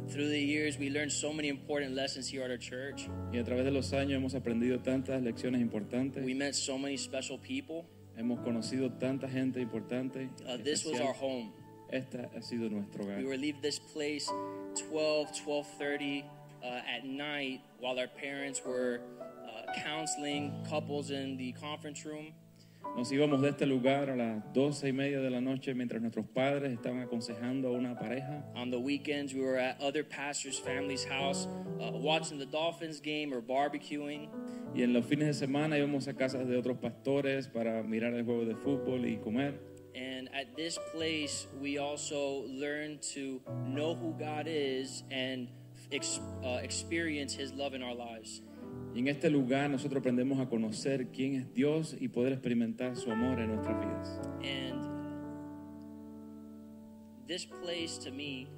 [0.08, 3.08] through the years, we learned so many important lessons here at our church.
[3.32, 6.24] Y a través de los años hemos aprendido tantas lecciones importantes.
[6.24, 7.86] We met so many special people.
[8.16, 10.28] Hemos conocido tanta gente importante.
[10.46, 11.52] Uh, this was our home.
[11.90, 13.18] Esta ha sido nuestro hogar.
[13.18, 14.28] We would leave this place
[14.90, 16.24] 12, 12:30
[16.62, 22.32] uh, at night while our parents were uh, counseling couples in the conference room.
[22.98, 26.26] Nos íbamos de este lugar a las doce y media de la noche mientras nuestros
[26.26, 28.44] padres estaban aconsejando a una pareja.
[28.56, 31.46] On the weekends, we were at other pastors' families' house,
[31.78, 34.28] uh, watching the Dolphins game or barbecuing.
[34.74, 38.24] Y en los fines de semana íbamos a casas de otros pastores para mirar el
[38.24, 39.60] juego de fútbol y comer.
[39.94, 45.46] And at this place, we also learn to know who God is and
[45.92, 48.42] ex- uh, experience His love in our lives.
[48.94, 53.10] Y en este lugar nosotros aprendemos a conocer quién es Dios y poder experimentar su
[53.10, 54.20] amor en nuestras vidas.
[54.42, 54.88] And
[57.26, 58.48] this place to me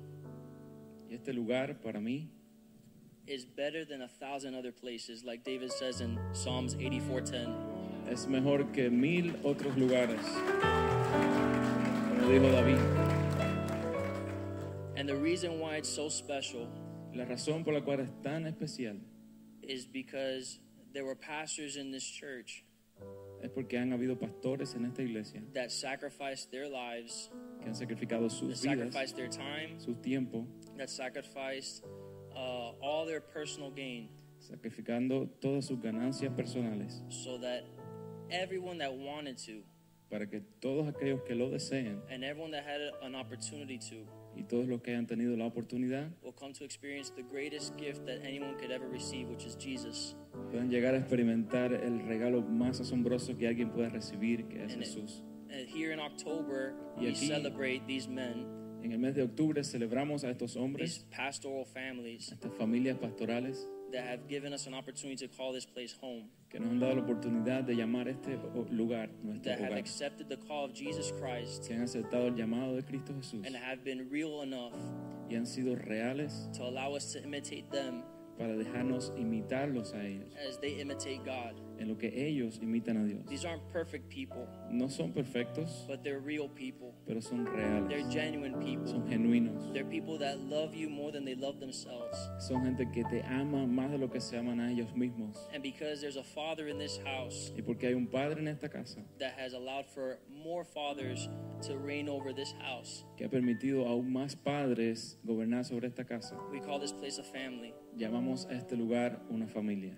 [1.10, 2.28] Y este lugar para mí
[3.26, 7.48] is better than a thousand other places, like David says in Psalms 84:10.
[8.10, 10.20] es mejor que mil otros lugares.
[12.20, 12.78] Como dijo David,
[14.96, 16.68] And the reason why it's so special
[17.14, 19.00] la razón por la cual es tan especial
[19.70, 20.58] is because
[20.92, 22.64] there were pastors in this church
[23.42, 28.28] es porque han habido pastores en esta iglesia that sacrificed their lives, que han sacrificado
[28.28, 30.46] that sus vidas, sacrificed their time, su tiempo,
[30.76, 31.84] that sacrificed
[32.36, 34.08] uh, all their personal gain
[34.40, 37.64] sacrificando todas sus ganancias personales so that
[38.30, 39.62] everyone that wanted to
[40.10, 44.06] para que todos aquellos que lo deseen and everyone that had an opportunity to
[44.36, 48.04] y todos los que hayan tenido la oportunidad will come to experience the greatest gift
[48.06, 50.16] that anyone could ever receive, which is Jesus.
[50.50, 54.82] puedan llegar a experimentar el regalo más asombroso que alguien pueda recibir, que es And
[54.82, 55.22] it- Jesús.
[55.50, 58.46] And here in October, Y we aquí- celebrate these men,
[58.82, 62.96] En el mes de octubre celebramos a estos these hombres, pastoral families a estas familias
[62.98, 66.80] pastorales that have given us an opportunity to call this place home, que nos han
[66.80, 68.38] dado la oportunidad de llamar este
[68.70, 72.34] lugar nuestro that have hogar, accepted the call of Jesus Christ, que han aceptado el
[72.34, 73.46] llamado de Cristo Jesús.
[73.46, 74.74] and have been real enough
[75.28, 78.02] y han sido reales to allow us to imitate them
[78.38, 81.54] para dejarnos imitarlos a ellos, as they imitate God.
[81.80, 83.26] En lo que ellos imitan a Dios.
[83.26, 86.94] These aren't perfect people, No son perfectos, but they're real people.
[87.06, 87.56] pero son They're
[87.88, 88.86] reales, genuine people.
[88.86, 89.72] son genuinos.
[89.72, 92.16] They're people that love you more than they love themselves.
[92.38, 95.36] Son gente que te ama más de lo que se aman a ellos mismos.
[95.54, 98.68] And because there's a father in this house Y porque hay un padre en esta
[98.68, 101.28] casa that has allowed for more fathers
[101.66, 106.04] to reign over this house, que ha permitido a aún más padres gobernar sobre esta
[106.04, 107.72] casa, we call this place a family.
[107.96, 109.96] llamamos a este lugar una familia.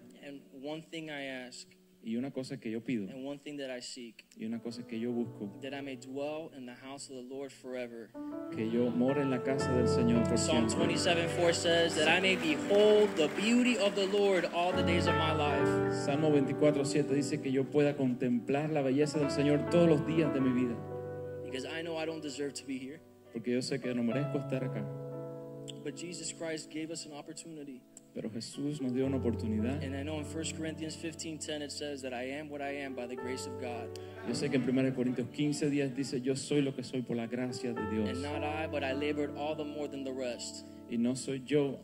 [0.62, 1.66] One thing I ask
[2.04, 4.82] Y una cosa que yo pido, and one thing that I seek, y una cosa
[4.82, 8.10] que yo busco, that I may dwell in the house of the Lord forever.
[8.52, 10.86] que yo more en la casa del Señor por Psalm siempre.
[10.96, 15.06] 27 4 says that I may behold the beauty of the Lord all the days
[15.06, 15.94] of my life.
[16.04, 20.34] Salmo 24, 7 dice que yo pueda contemplar la belleza del Señor todos los días
[20.34, 20.74] de mi vida,
[21.44, 23.00] Because I know I don't deserve to be here.
[23.32, 24.84] porque yo sé que no merezco estar acá.
[25.84, 27.80] But Jesus Christ gave us an opportunity.
[28.14, 29.82] Pero Jesús nos dio una oportunidad.
[29.82, 32.82] And I know in 1 Corinthians 15 10 it says that I am what I
[32.84, 33.88] am by the grace of God.
[34.28, 37.16] Yo sé que en 1 Corintios 15 días dice, yo soy lo que soy por
[37.16, 38.08] la gracia de Dios.
[38.10, 40.66] And not I, but I labored all the more than the rest.
[40.90, 41.78] Y no soy yo,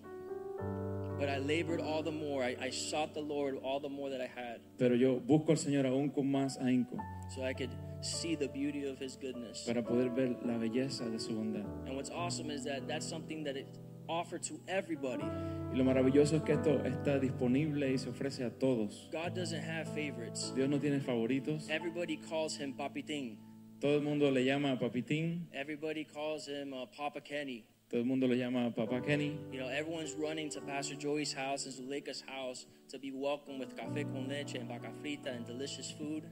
[1.18, 2.44] But I labored all the more.
[2.44, 4.60] I, I sought the Lord all the more that I had.
[4.78, 6.96] pero yo busco al Señor aún con más ahínco
[7.34, 7.70] So I could
[8.02, 9.64] see the beauty of His goodness.
[9.66, 11.64] para poder ver la belleza de su bondad.
[11.86, 13.66] And what's awesome is that that's something that it
[14.08, 15.24] offered to everybody.
[15.72, 19.08] Y lo maravilloso es que esto está disponible y se ofrece a todos.
[19.12, 20.52] God doesn't have favorites.
[20.54, 21.68] Dios no tiene favoritos.
[21.68, 23.38] Everybody calls him Papitín.
[23.80, 25.46] Todo el mundo le llama Papitín.
[25.52, 27.64] Everybody calls him uh, Papa Kenny.
[27.90, 29.38] Todo el mundo le llama Papá Kenny.
[29.50, 33.76] You know, everyone's running to Pastor Joey's house and Zuleika's house to be welcomed with
[33.76, 36.24] café con leche and vaca frita and delicious food.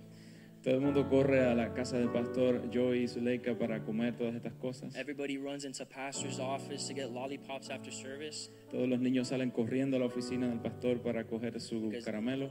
[0.67, 4.35] Todo el mundo corre a la casa del pastor Joey y Zuleika para comer todas
[4.35, 4.97] estas cosas.
[4.97, 8.51] Everybody runs into pastor's office to get lollipops after service.
[8.73, 12.51] Todos los niños salen corriendo a la oficina del pastor para coger su caramelo.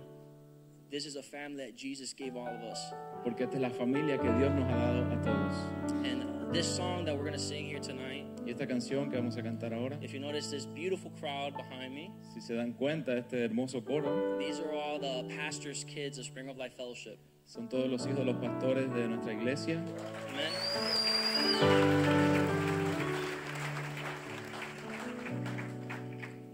[0.90, 2.80] This is a family that Jesus gave all of us.
[3.26, 6.06] Porque esta es la familia que Dios nos ha dado a todos.
[6.06, 9.36] And this song that we're going to sing here tonight, Y esta canción que vamos
[9.36, 13.18] a cantar ahora, if you notice this beautiful crowd behind me, si se dan cuenta,
[13.18, 17.20] este hermoso coro, these are all the pastor's kids of Spring of Life Fellowship.
[17.46, 19.84] Son todos los hijos de los pastores de nuestra iglesia.
[20.30, 20.52] Amen.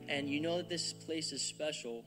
[0.09, 2.03] And you know that this place is special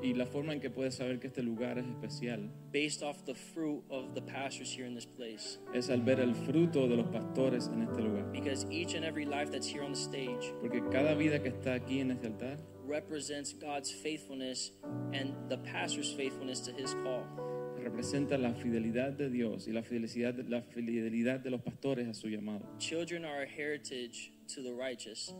[0.00, 3.34] Y la forma en que puedes saber que este lugar es especial based off the
[3.34, 5.58] fruit of the pastors here in this place.
[5.74, 8.24] es al ver el fruto de los pastores en este lugar.
[8.32, 11.74] Because each and every life that's here on the stage Porque cada vida que está
[11.74, 14.72] aquí en este altar represents God's faithfulness
[15.12, 17.51] and the pastor's faithfulness to his call.
[17.82, 22.28] Representa la fidelidad de Dios y la fidelidad, la fidelidad de los pastores a su
[22.28, 22.66] llamado.
[22.78, 25.34] Children are a heritage to the righteous.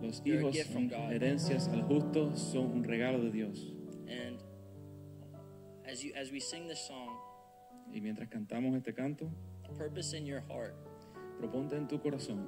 [0.00, 3.72] Los hijos son herencias al justo, son un regalo de Dios.
[4.08, 4.42] And
[5.86, 7.10] as you as we sing this song,
[7.92, 9.30] Y mientras cantamos este canto,
[9.76, 10.74] purpose in your heart
[11.38, 12.46] proponte en tu corazón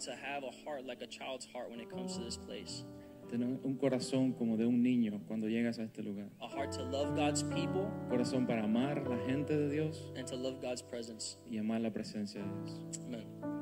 [0.00, 2.84] to have a heart like a child's heart when it comes to this place.
[3.28, 6.30] Tener un corazón como de un niño cuando llegas a este lugar.
[6.40, 10.36] A heart to love God's people Corazón para amar la gente de Dios and to
[10.36, 11.38] love God's presence.
[11.50, 12.80] y amar la presencia de Dios.
[13.06, 13.53] Amen.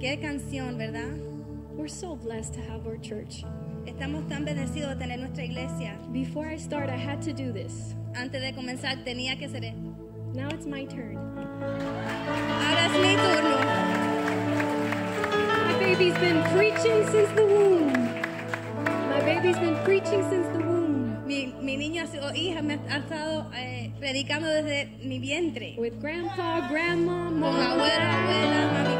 [0.00, 1.10] Qué canción, ¿verdad?
[1.76, 3.44] We're so blessed to have our church.
[3.84, 5.98] Estamos tan bendecidos de tener nuestra iglesia.
[6.10, 7.94] Before I start, I had to do this.
[8.14, 9.94] Antes de comenzar tenía que ser esto.
[10.32, 11.18] Now it's my turn.
[11.18, 13.58] Ahora es mi turno.
[15.66, 17.92] My baby's been preaching since the womb.
[19.10, 21.26] My baby's been preaching since the womb.
[21.26, 25.76] Mi, mi niño o hija me ha estado eh, predicando desde mi vientre.
[25.78, 28.99] With grandpa, grandma, Con abuela, abuela, mami, papi.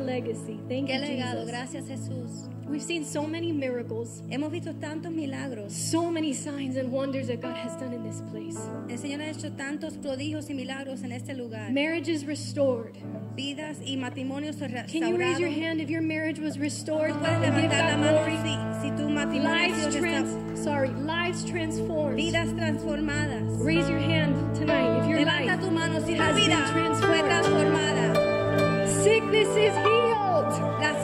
[0.00, 0.58] legacy.
[0.68, 1.50] Thank Qué you, legado, Jesus.
[1.50, 2.48] gracias Jesús.
[2.68, 5.72] We've seen so many miracles, Hemos visto tantos milagros.
[5.72, 8.56] so many signs and wonders that God has done in this place.
[8.88, 11.70] El Señor ha hecho tantos prodigios y milagros en este lugar.
[11.72, 12.96] Marriages restored.
[13.36, 14.92] Vidas y matrimonios restaurados.
[14.92, 17.12] Can you raise your hand if your marriage was restored?
[17.14, 18.36] Puedes levantar la God mano glory.
[18.82, 22.16] si, si tu matrimonio Lives trans sorry, lives transformed.
[22.18, 23.64] Vidas transformadas.
[23.64, 26.66] Raise your hand tonight if your Levanta life tu mano si tu has vida been
[26.66, 27.24] fue transformed.
[27.24, 28.29] transformada.
[29.02, 30.52] Sickness is healed.
[30.78, 30.98] Las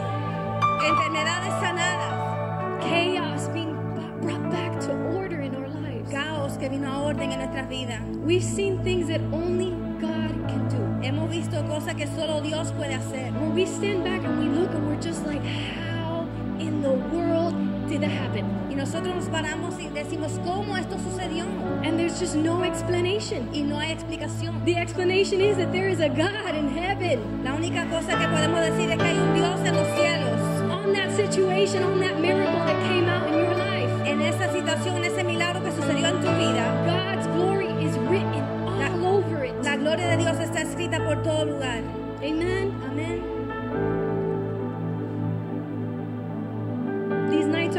[0.85, 2.85] enfermedades sanadas.
[2.85, 3.75] Chaos being
[4.21, 6.11] brought back to order in our lives.
[6.11, 8.03] Caos que vino a orden en nuestras vidas.
[8.19, 11.07] We've seen things that only God can do.
[11.07, 13.33] Hemos visto cosas que solo Dios puede hacer.
[13.33, 16.29] Where we stand back and we look and we're just like, how
[16.59, 17.46] in the world
[17.89, 18.45] did that happen?
[18.71, 21.45] Y nosotros nos paramos y decimos, ¿cómo esto sucedió?
[21.85, 23.49] And there's just no explanation.
[23.53, 24.65] Y no hay explicación.
[24.65, 27.21] The explanation is that there is a God in heaven.
[27.45, 30.41] La única cosa que podemos decir es que hay un Dios en los cielos.
[30.71, 33.91] On that situation, on that miracle that came out in your life.
[34.05, 38.45] En esa situación, en ese milagro que sucedió en tu vida, God's glory is written
[38.67, 39.55] all over it.
[39.63, 41.83] la gloria de Dios está escrita por todo lugar.
[42.23, 42.73] Amen.
[42.85, 43.36] Amén.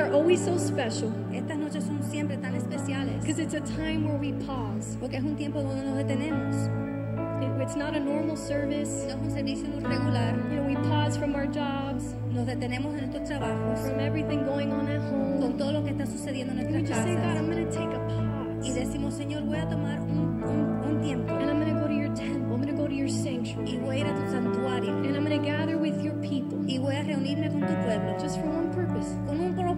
[0.07, 4.17] Are always so special Estas noches son siempre tan especiales because it's a time where
[4.17, 4.97] we pause.
[4.99, 6.55] porque es un tiempo donde nos detenemos.
[7.41, 9.05] It- it's not a normal service.
[9.07, 10.33] No es un servicio regular.
[10.49, 14.71] You know, we pause from our jobs, Nos detenemos en nuestros trabajos from everything going
[14.71, 15.39] on at home.
[15.39, 17.65] con todo lo que está sucediendo en And we nuestras just say, God, I'm going
[17.65, 17.99] to take a
[18.63, 18.75] y pause.
[18.75, 21.93] decimos, Señor, voy a tomar un, un- un tiempo And I'm going to go to
[21.93, 22.53] your temple.
[22.55, 23.69] I'm going to go to your sanctuary.
[23.71, 26.57] y voy a ir a tu santuario And I'm going to gather with your people
[26.67, 29.36] y voy a reunirme con tu pueblo just for one purpose con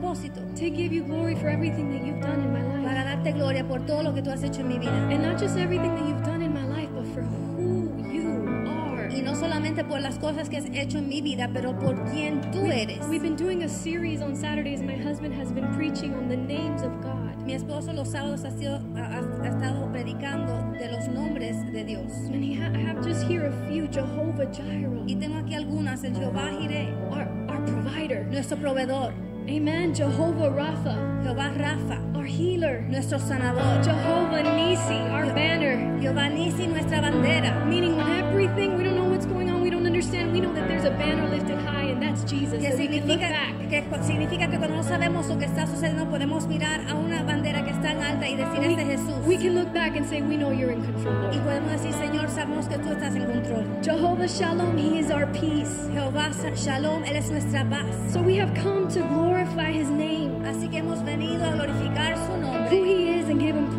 [0.09, 2.83] propósito to give you glory for everything that you've done in my life.
[2.83, 4.91] para darte gloria por todo lo que tú has hecho en mi vida.
[5.11, 9.07] And not just everything that you've done in my life, but for who you are.
[9.09, 12.41] Y no solamente por las cosas que has hecho en mi vida, pero por quien
[12.51, 13.05] tú eres.
[13.07, 14.81] We've been doing a series on Saturdays.
[14.81, 17.35] My husband has been preaching on the names of God.
[17.45, 21.83] Mi esposo los sábados ha, sido, ha, ha- ha estado predicando de los nombres de
[21.83, 22.11] Dios.
[22.31, 26.03] And he ha- I have just here a few Jehovah Jireh, Y tengo aquí algunas,
[26.03, 28.25] el Jehová Jireh, our, our provider.
[28.29, 29.13] nuestro proveedor,
[29.49, 29.95] Amen.
[29.95, 32.81] Jehovah Rapha, Jehová Rafa, our healer.
[32.87, 35.75] nuestro sanador, Jehovah Nisi, our banner.
[35.99, 37.65] Jehová Nisi, nuestra bandera.
[37.65, 40.67] Meaning when everything, we don't know what's going on, we don't understand, we know that
[40.67, 42.61] there's a banner lifted high and that's Jesus.
[42.61, 43.48] Que So we can look significa.
[43.69, 47.63] Que significa que cuando no sabemos lo que está sucediendo, podemos mirar a una bandera
[47.63, 49.27] que está en alta y decir, We, este es Jesús.
[49.27, 52.29] we can look back and say, we know you're in control, Y podemos decir, Señor,
[52.29, 53.65] sabemos que tú estás en control.
[53.83, 55.69] Jehovah Shalom, He is our peace.
[55.93, 57.85] Jehová Shalom, Él es nuestra paz.
[58.11, 59.98] So we have come to glorify His name,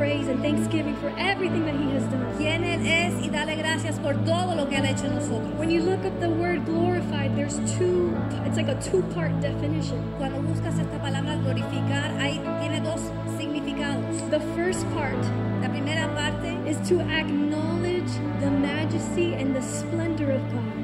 [0.00, 2.34] praise and thanksgiving for everything that He has done.
[2.38, 5.52] quién Él es y darle gracias por todo lo que ha hecho nosotros.
[5.58, 8.16] When you look up the word glorified, there's two,
[8.46, 10.00] it's like a two part definition.
[10.16, 13.02] Cuando buscas esta palabra glorificar, ahí tiene dos
[13.36, 14.16] significados.
[14.30, 15.20] The first part
[15.60, 18.10] La primera parte is to acknowledge
[18.40, 20.79] the majesty and the splendor of God.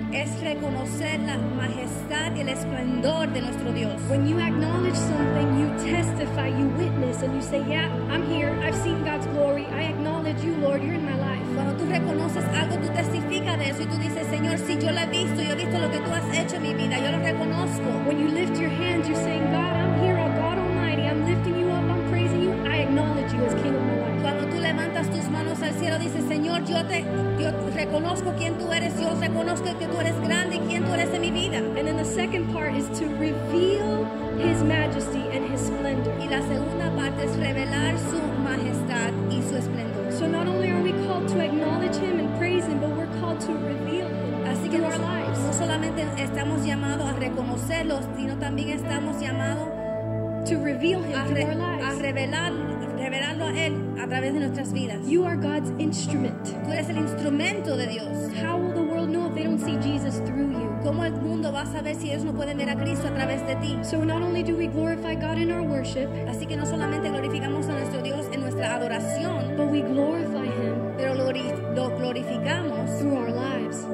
[0.47, 4.01] Reconocer la majestad y el esplendor de nuestro Dios.
[4.09, 8.55] When you acknowledge something, you testify, you witness, and you say, Yeah, I'm here.
[8.63, 9.67] I've seen God's glory.
[9.67, 10.85] I acknowledge you, Lord.
[10.85, 11.43] You're in my life.
[11.53, 15.01] Cuando tú reconoces algo, tú testificas de eso y tú dices, Señor, si yo lo
[15.01, 17.19] he visto, yo he visto lo que tú has hecho en mi vida, yo lo
[17.19, 17.83] reconozco.
[18.07, 19.76] When you lift your hands, you're saying, God,
[25.67, 27.05] al cielo, dices, Señor, yo te
[27.39, 31.13] yo reconozco quién tú eres, yo reconozco que tú eres grande y quién tú eres
[31.13, 31.59] en mi vida.
[31.59, 34.07] And then the second part is to reveal
[34.39, 36.13] His majesty and His splendor.
[36.21, 40.13] Y la segunda parte es revelar su majestad y su esplendor.
[40.13, 43.41] So not only are we called to acknowledge Him and praise Him, but we're called
[43.41, 45.39] to reveal Him Así que no, our lives.
[45.41, 49.69] no solamente estamos llamados a reconocerlos, sino también estamos llamados
[50.49, 52.53] To reveal Him a, re- our a revelar,
[52.97, 55.07] revelarlo a Él a través de nuestras vidas.
[55.09, 56.43] You are God's instrument.
[56.65, 58.09] Tú eres el instrumento de Dios.
[58.43, 60.67] How will the world know if they don't see Jesus through you?
[60.83, 63.45] ¿Cómo el mundo va a saber si ellos no pueden ver a Cristo a través
[63.47, 63.77] de ti?
[63.83, 67.67] So not only do we glorify God in our worship, Así que no solamente glorificamos
[67.69, 73.17] a nuestro Dios en nuestra adoración, but we glorify Him pero glori- lo glorificamos through
[73.17, 73.85] our lives,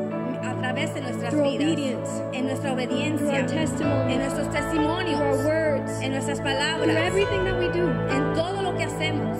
[0.42, 5.18] a través de nuestras through vidas, obedience, en nuestra through our testimony, en nuestros testimonios,
[5.18, 7.88] through our words, en nuestras palabras, through everything that we do.
[8.10, 8.31] en lo
[9.02, 9.36] hacemos.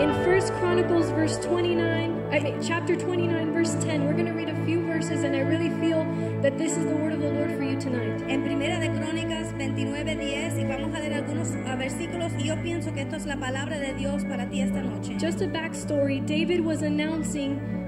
[0.00, 4.50] In First Chronicles verse 29, I mean chapter 29 verse 10, we're going to read
[4.50, 6.04] a few verses and I really feel
[6.42, 8.22] that this is the word of the Lord for you tonight.
[8.28, 13.02] En Primera de Crónicas 29:10 y vamos a leer algunos versículos y yo pienso que
[13.02, 15.16] esto es la palabra de Dios para ti esta noche.
[15.18, 17.85] Just a backstory, David was announcing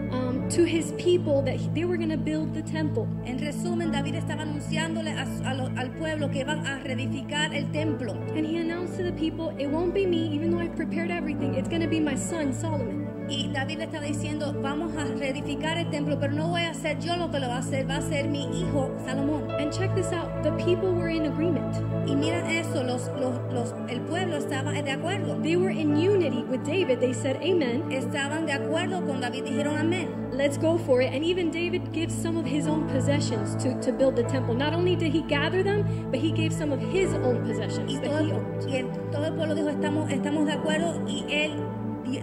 [0.50, 3.06] to his people that they were going to build the temple.
[3.24, 7.70] En resumen, David estaba anunciándole a a lo- al pueblo que iban a reedificar el
[7.70, 8.14] templo.
[8.34, 11.54] And he announced to the people, it won't be me, even though I've prepared everything.
[11.54, 13.07] It's going to be my son, Solomon.
[13.28, 16.98] Y David le estaba diciendo, vamos a reedificar el templo, pero no voy a hacer
[16.98, 19.50] yo lo que lo va a hacer, va a ser mi hijo Salomón.
[19.60, 21.74] And check this out the people were in agreement.
[22.06, 25.36] Y miren eso, los, los, los- el pueblo estaba de acuerdo.
[25.42, 27.00] They were in unity with David.
[27.00, 27.82] They said, Amen.
[27.92, 30.08] Estaban de acuerdo con David, dijeron amén.
[30.32, 31.12] Let's go for it.
[31.12, 34.54] And even David gives some of his own possessions to, to build the temple.
[34.54, 37.96] Not only did he gather them, but he gave some of his own possessions Y
[37.98, 38.68] that todo, he el, owned.
[38.70, 41.02] y el- todo el pueblo dijo, estamos, estamos de acuerdo.
[41.08, 41.52] Y él,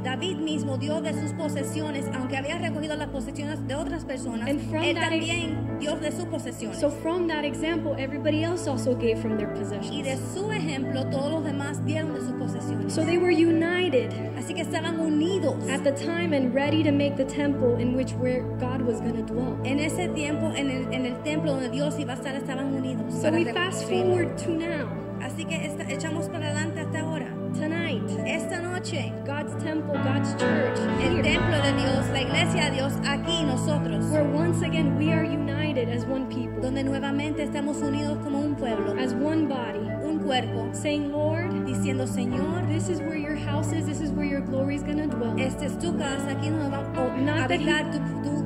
[0.03, 4.59] David mismo dio de sus posesiones, aunque había recogido las posesiones de otras personas, And
[4.69, 6.79] from él that- también dio de sus posesiones.
[6.79, 10.03] So from that example, everybody else also gave from their y possessions.
[10.03, 12.91] de su ejemplo, todos los demás dieron de sus posesiones.
[12.93, 15.55] So they were united Así que estaban unidos.
[15.69, 19.15] at the time and ready to make the temple in which where God was going
[19.15, 19.55] to dwell.
[19.63, 23.13] En ese tiempo, en el, en el templo donde Dios iba a estar, estaban unidos.
[23.21, 24.89] So we fast forward to now.
[25.21, 27.27] Así que esta- echamos para adelante hasta ahora.
[27.55, 32.93] Tonight, Esta noche, God's temple, God's church, el templo de Dios, la iglesia de Dios,
[33.05, 38.17] aquí nosotros, where once again we are united as one people, donde nuevamente estamos unidos
[38.23, 43.15] como un pueblo, as one body, un cuerpo, saying, Lord, diciendo, Señor, this is where
[43.17, 45.39] your house is, this is where your glory is going to dwell.
[45.39, 47.99] esta es tu casa, aquí nos va a habitar tu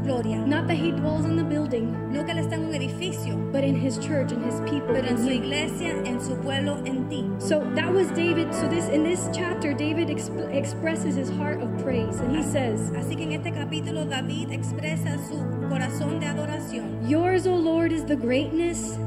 [0.09, 0.37] gloria.
[0.47, 3.63] Not that he dwells in the building, No que Él está en un edificio, but
[3.63, 4.93] in his church and his people.
[4.93, 7.29] pero en su iglesia, en su pueblo, en ti.
[7.37, 8.51] So that was David.
[8.53, 12.89] So this in this chapter, David exp- expresses his heart of praise, and he says,
[12.91, 15.37] Así que en este capítulo David expresa su
[15.69, 17.07] corazón de adoración.
[17.07, 18.97] "Yours, O Lord, is the greatness,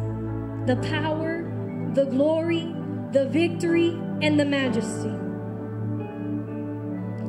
[0.66, 1.44] the power,
[1.94, 2.72] the glory,
[3.12, 5.10] the victory, and the majesty.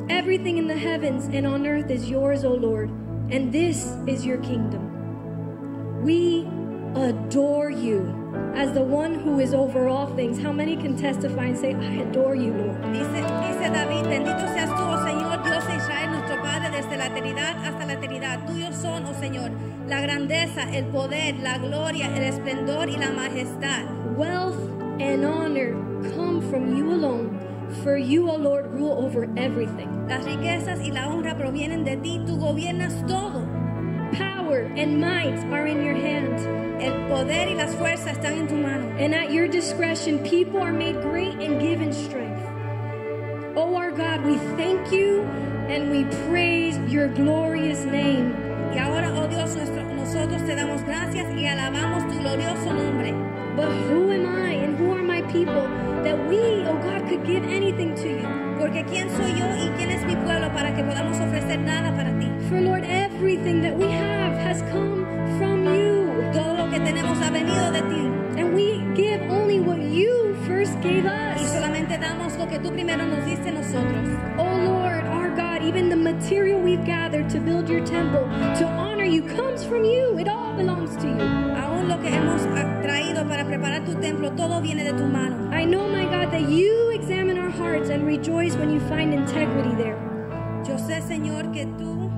[0.10, 2.90] Everything in the heavens and on earth is yours, O Lord,
[3.32, 6.04] and this is your kingdom.
[6.04, 6.48] We
[6.96, 8.24] adore you
[8.56, 10.40] as the one who is over all things.
[10.42, 12.82] How many can testify and say, I adore you, Lord?
[12.94, 17.08] Dice, dice David, bendito seas tú, oh Señor, Dios de Israel, nuestro Padre, desde la
[17.08, 18.46] eternidad hasta la eternidad.
[18.46, 19.52] Tuyos son, oh Señor,
[19.88, 23.86] la grandeza, el poder, la gloria, el esplendor y la majestad.
[24.16, 24.60] Wealth
[25.00, 25.74] and honor
[26.16, 27.40] come from you alone,
[27.74, 30.08] for you, O Lord, rule over everything.
[30.08, 33.46] Las riquezas y la honra provienen de ti, tú gobiernas todo.
[34.18, 36.40] Power and might are in your hand,
[36.82, 38.86] El poder y las fuerzas están en tu mano.
[39.00, 42.42] and at your discretion, people are made great and given strength.
[43.56, 45.22] Oh, our God, we thank you
[45.70, 48.34] and we praise your glorious name.
[48.74, 53.14] Y ahora, oh Dios, nuestro- nosotros te damos gracias y alabamos tu glorioso nombre.
[53.56, 55.03] But who am I and who are
[55.34, 55.66] people
[56.06, 56.38] that we,
[56.70, 58.28] oh God, could give anything to you?
[58.60, 62.12] Porque quién soy yo y quién es mi pueblo para que podamos ofrecer nada para
[62.20, 62.30] ti.
[62.48, 65.04] For Lord, everything that we have has come
[65.40, 66.06] from you.
[66.32, 68.40] Todo lo que tenemos ha venido de ti.
[68.40, 71.52] And we give only what you first gave Y us.
[71.52, 74.08] solamente damos lo que tú primero nos diste nosotros.
[74.38, 78.22] Oh Lord, our God, even the material we've gathered to build your temple,
[78.60, 80.18] to honor you, comes from you.
[80.20, 81.26] It all belongs to you.
[81.58, 82.42] Aún lo que hemos
[83.54, 85.52] preparar tu templo, todo viene de tu mano.
[85.52, 89.76] I know, my God, that you examine our hearts and rejoice when you find integrity
[89.76, 89.96] there.
[90.66, 92.10] Yo sé, Señor, que tú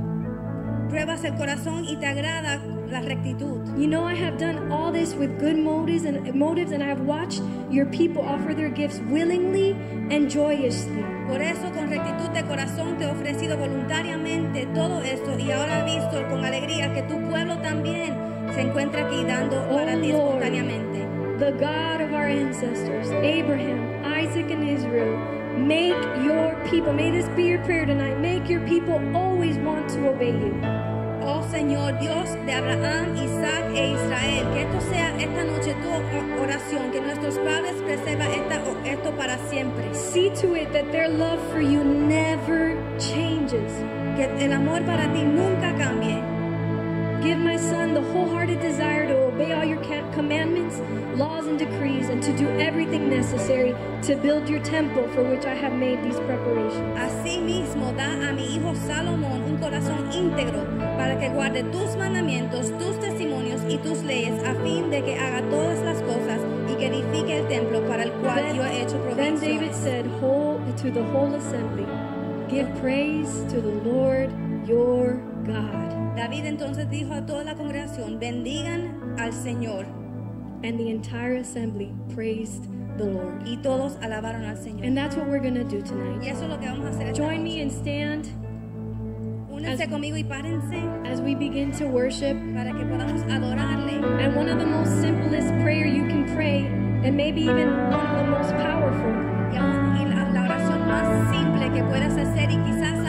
[0.90, 3.60] pruebas el corazón y te agrada la rectitud.
[3.78, 7.02] You know, I have done all this with good motives and motives, and I have
[7.02, 9.72] watched your people offer their gifts willingly
[10.10, 11.03] and joyously.
[11.28, 15.95] Por eso, con rectitud de corazón te he ofrecido voluntariamente todo esto y ahora he
[15.98, 18.14] visto con alegría que tu pueblo también
[18.53, 20.22] se encuentra aquí dando Oh, para ti Lord.
[20.22, 21.15] espontáneamente.
[21.38, 25.18] The God of our ancestors, Abraham, Isaac, and Israel,
[25.57, 30.07] make your people, may this be your prayer tonight, make your people always want to
[30.07, 30.57] obey you.
[31.22, 36.91] Oh Señor, Dios de Abraham, Isaac e Israel, que esto sea esta noche tu oración,
[36.94, 39.94] que nuestros padres preservan esta, esto para siempre.
[39.94, 43.74] See to it that their love for you never changes.
[44.16, 46.24] Que el amor para ti nunca cambie.
[47.22, 49.82] Give my son the wholehearted desire to obey all your
[50.14, 50.80] commandments,
[51.20, 55.53] laws, and decrees, and to do everything necessary to build your temple for which I
[55.53, 56.98] have made these preparations.
[56.98, 60.64] Asimismo, da a mi hijo Salomón un corazón íntegro
[60.98, 65.41] para que guarde tus mandamientos, tus testimonios y tus leyes, a fin de que haga
[65.49, 66.40] todas las cosas
[66.72, 70.60] y que edifique el templo para el cual yo he hecho Then David said whole,
[70.78, 71.86] to the whole assembly,
[72.48, 74.30] Give praise to the Lord
[74.66, 76.15] your God.
[76.15, 79.85] David entonces dijo a toda la congregación, bendigan al Señor.
[80.63, 82.63] And the entire assembly praised
[82.97, 83.43] the Lord.
[83.45, 84.85] Y todos alabaron al Señor.
[84.85, 86.23] And that's what we're going to do Y tonight.
[86.23, 88.26] eso es lo que vamos a hacer Join me and stand
[89.51, 92.35] Únanse as- conmigo y párense as we begin to worship.
[92.53, 93.95] para que podamos adorarle.
[94.23, 96.65] And one of the most simplest prayer you can pray,
[97.03, 99.13] and maybe even one of the most powerful,
[99.51, 103.05] Y y la oración más simple que puedas hacer y quizás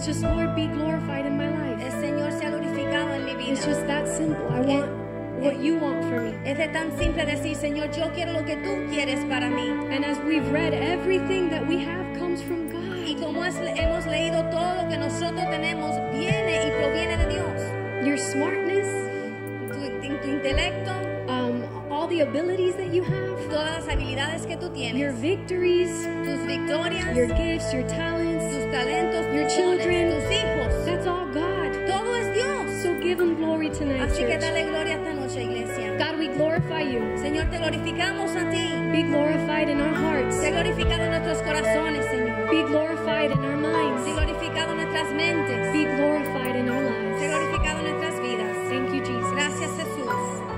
[0.00, 1.82] la más poderosa is just Lord be glorified in my life.
[1.84, 3.52] El Señor sea glorificado en mi vida.
[3.52, 4.46] It's just that simple.
[4.50, 4.90] I want
[5.40, 6.34] what you want for me.
[6.44, 9.68] Es de tan simple decir, Señor, yo quiero lo que tú quieres para mí.
[9.90, 12.68] And as we've read, everything that we have comes from
[13.06, 13.22] Y God.
[13.26, 18.06] como es- hemos leído, todo lo que nosotros tenemos viene y proviene de Dios.
[18.06, 18.86] Your smartness,
[19.70, 20.92] Tu, tu intelecto,
[21.28, 21.62] um,
[21.92, 25.90] all the abilities that you have, todas las habilidades que tú your victories,
[26.24, 28.29] tus victorias, your gifts, your talents,
[28.70, 30.10] tus talentos, your children.
[30.10, 30.84] tus hijos.
[30.86, 31.72] that's all God.
[31.86, 32.82] Todo es Dios.
[32.82, 35.96] So give Him glory tonight, Así que dale gloria esta noche, iglesia.
[35.98, 37.00] God, we glorify you.
[37.18, 38.70] Señor, te glorificamos a ti.
[38.92, 40.36] Be glorified in our hearts.
[40.36, 42.48] Sé glorificado en nuestros corazones, Señor.
[42.50, 44.12] Be glorified in our Sé minds.
[44.14, 45.72] glorificado en nuestras mentes.
[45.72, 46.82] Be glorified in our
[47.18, 47.28] Sé lives.
[47.28, 48.56] glorificado en nuestras vidas.
[48.68, 49.32] Thank you, Jesus.
[49.32, 50.49] Gracias, Jesús.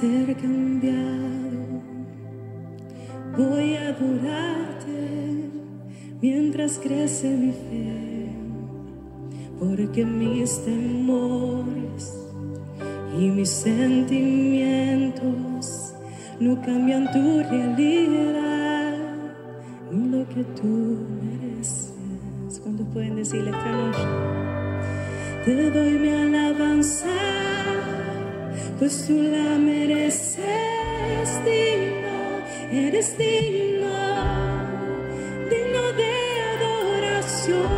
[0.00, 1.82] Ser cambiado.
[3.36, 5.50] Voy a adorarte
[6.22, 8.30] mientras crece mi fe,
[9.58, 12.16] porque mis temores
[13.18, 15.92] y mis sentimientos
[16.40, 18.96] no cambian tu realidad
[19.92, 21.92] ni lo que tú mereces.
[22.62, 24.08] ¿Cuántos pueden decirle esta noche?
[25.44, 27.04] Te doy mi alabanza,
[28.80, 30.38] pues tú la mereces,
[31.44, 32.40] digno,
[32.72, 33.92] eres digno,
[35.50, 36.14] digno de
[36.56, 37.68] adoración.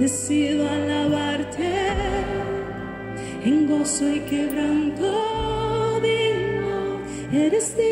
[0.00, 1.70] Decido alabarte
[3.44, 7.00] en gozo y quebranto, digno,
[7.32, 7.91] eres digno,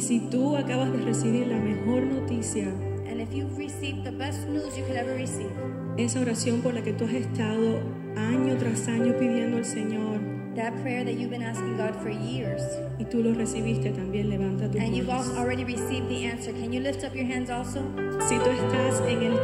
[0.00, 2.72] Y si tú acabas de recibir la mejor noticia,
[3.06, 5.50] And if you've received the best news you could ever receive,
[5.98, 7.82] esa oración por la que tú has estado
[8.16, 10.18] año tras año pidiendo al Señor
[10.56, 12.62] that prayer that you've been asking God for years,
[12.98, 16.80] y tú lo recibiste, también levanta tus and you've already received the answer, can you
[16.80, 17.82] lift up your hands also?
[18.26, 19.38] Si tú estás en el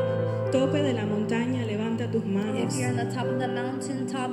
[0.50, 2.72] tope de la montaña, levanta tus manos.
[2.74, 4.30] If you're on the top of the mountain top,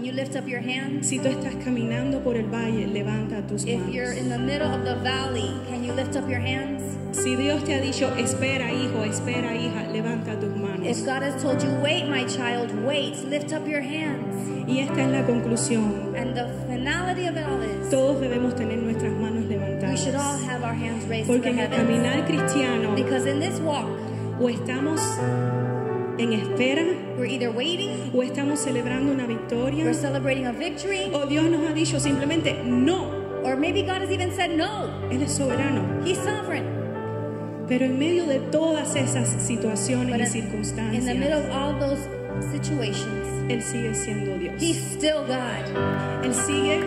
[0.00, 1.08] can you lift up your hands?
[1.08, 4.38] Si tú estás caminando por el valle, levanta tus If you're in manos.
[4.38, 6.82] the middle of the valley, can you lift up your hands?
[7.12, 10.86] Si Dios te ha dicho, espera hijo, espera hija, levanta tus manos.
[10.86, 14.26] If God has told you, wait, my child, wait, lift up your hands.
[14.66, 16.14] Y esta es la conclusión.
[16.16, 20.38] And the finality of it all is, Todos debemos tener nuestras manos we should all
[20.38, 20.44] levantadas.
[20.46, 23.84] have our hands raised Porque en el caminar cristiano Because in this walk,
[24.40, 25.00] o estamos
[26.18, 26.84] en espera
[27.20, 31.68] we're either waiting, o estamos celebrando una victoria we're celebrating a victory, o Dios nos
[31.68, 33.20] ha dicho simplemente no.
[33.44, 34.90] or maybe God has even said no.
[35.10, 36.04] Él es soberano.
[36.04, 36.64] He's sovereign.
[37.68, 41.50] Pero en medio de todas esas situaciones But y in, circunstancias, in the middle of
[41.50, 42.00] all those
[42.50, 44.60] situations, Él sigue siendo Dios.
[44.60, 46.24] He's still God.
[46.24, 46.80] Él sigue,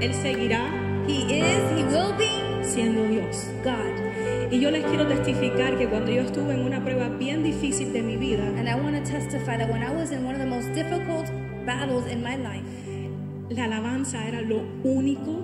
[0.00, 0.70] Él seguirá
[1.06, 2.28] He is, He will be
[2.62, 3.48] siendo Dios.
[3.64, 4.05] God.
[4.50, 8.02] Y yo les quiero testificar que cuando yo estuve en una prueba bien difícil de
[8.02, 10.46] mi vida, And I want to testify that when I was in one of the
[10.46, 11.26] most difficult
[11.66, 12.64] battles in my life,
[13.50, 15.42] la alabanza era lo único,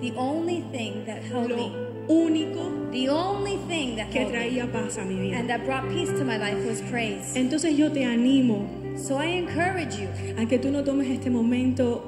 [0.00, 1.72] the only thing that held lo me,
[2.08, 5.36] único the only thing that que traía paz a mi vida.
[5.36, 7.32] and that brought peace to my life was praise.
[7.36, 8.66] Entonces yo te animo
[8.96, 12.02] So I encourage you, a que tú no tomes este momento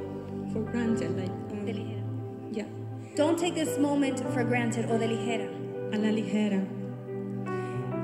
[0.52, 2.02] for granted, like, um, de ligera.
[2.52, 2.64] ya,
[3.14, 5.48] don't take this moment for granted o de ligera.
[5.92, 6.62] A la ligera.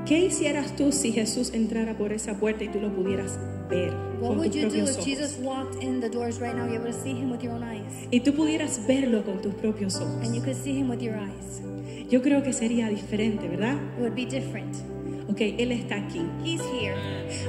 [0.06, 3.38] ¿Qué hicieras tú si Jesús entrara por esa puerta y tú lo pudieras
[3.68, 5.04] ver What con would tus you do propios if ojos?
[5.04, 6.64] Jesus walked in the doors right now?
[6.64, 8.08] You're able to see him with your own eyes.
[8.10, 10.26] Y tú pudieras verlo con tus propios ojos.
[10.26, 11.60] And you could see him with your eyes.
[12.08, 13.74] Yo creo que sería diferente, ¿verdad?
[13.98, 14.74] It would be different.
[15.30, 16.22] Ok, Él está aquí.
[16.42, 16.96] He's here.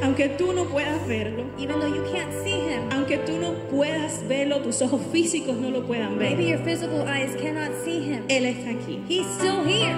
[0.04, 4.22] Aunque tú no puedas verlo, Even though you can't see him, aunque tú no puedas
[4.28, 8.24] verlo, tus ojos físicos no lo puedan maybe ver, your physical eyes cannot see him.
[8.28, 9.00] Él está aquí.
[9.08, 9.96] He's still here.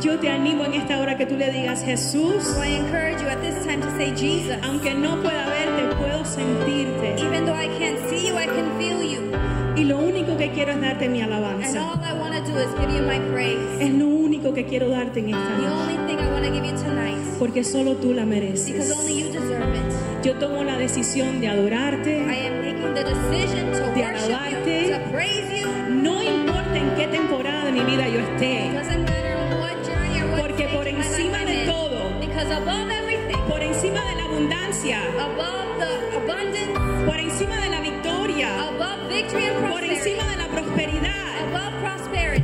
[0.00, 3.28] Yo te animo en esta hora que tú le digas, Jesús, So I encourage you
[3.28, 4.56] at this time to say, Jesus.
[4.62, 7.16] aunque no pueda verte, puedo sentirte.
[7.18, 9.32] Even though I can't see you, I can feel you.
[9.76, 11.80] Y lo único que quiero es darte mi And alabanza.
[11.92, 13.58] all I want to do is give you my praise.
[13.80, 15.72] Es lo único que quiero darte en esta The noche.
[15.72, 18.96] only thing I want to give you tonight, Porque solo tú la because mereces.
[18.98, 20.24] only you deserve it.
[20.24, 22.10] Yo tomo la decisión de adorarte.
[22.26, 24.86] I am making the decision to De alabarte.
[24.88, 25.68] you, to praise you.
[25.90, 28.70] No importa en qué temporada de mi vida yo esté.
[28.72, 31.66] Doesn't matter what journey or what Porque por encima I'm de in.
[31.66, 37.68] todo, Because above everything, por encima de la abundancia, above the abundance, por encima de
[37.70, 38.85] la victoria, above
[39.32, 41.26] por encima de la prosperidad,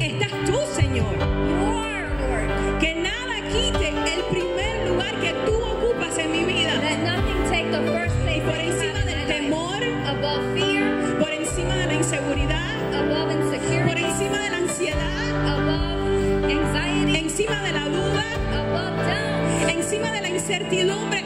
[0.00, 1.14] estás tú, Señor.
[2.80, 6.74] Que nada quite el primer lugar que tú ocupas en mi vida.
[6.80, 11.86] Let nothing take the first place Por encima del temor, above fear, por encima de
[11.86, 13.34] la inseguridad, above
[13.86, 20.20] por encima de la ansiedad, above anxiety, encima de la duda, above doubt, encima de
[20.20, 21.21] la incertidumbre,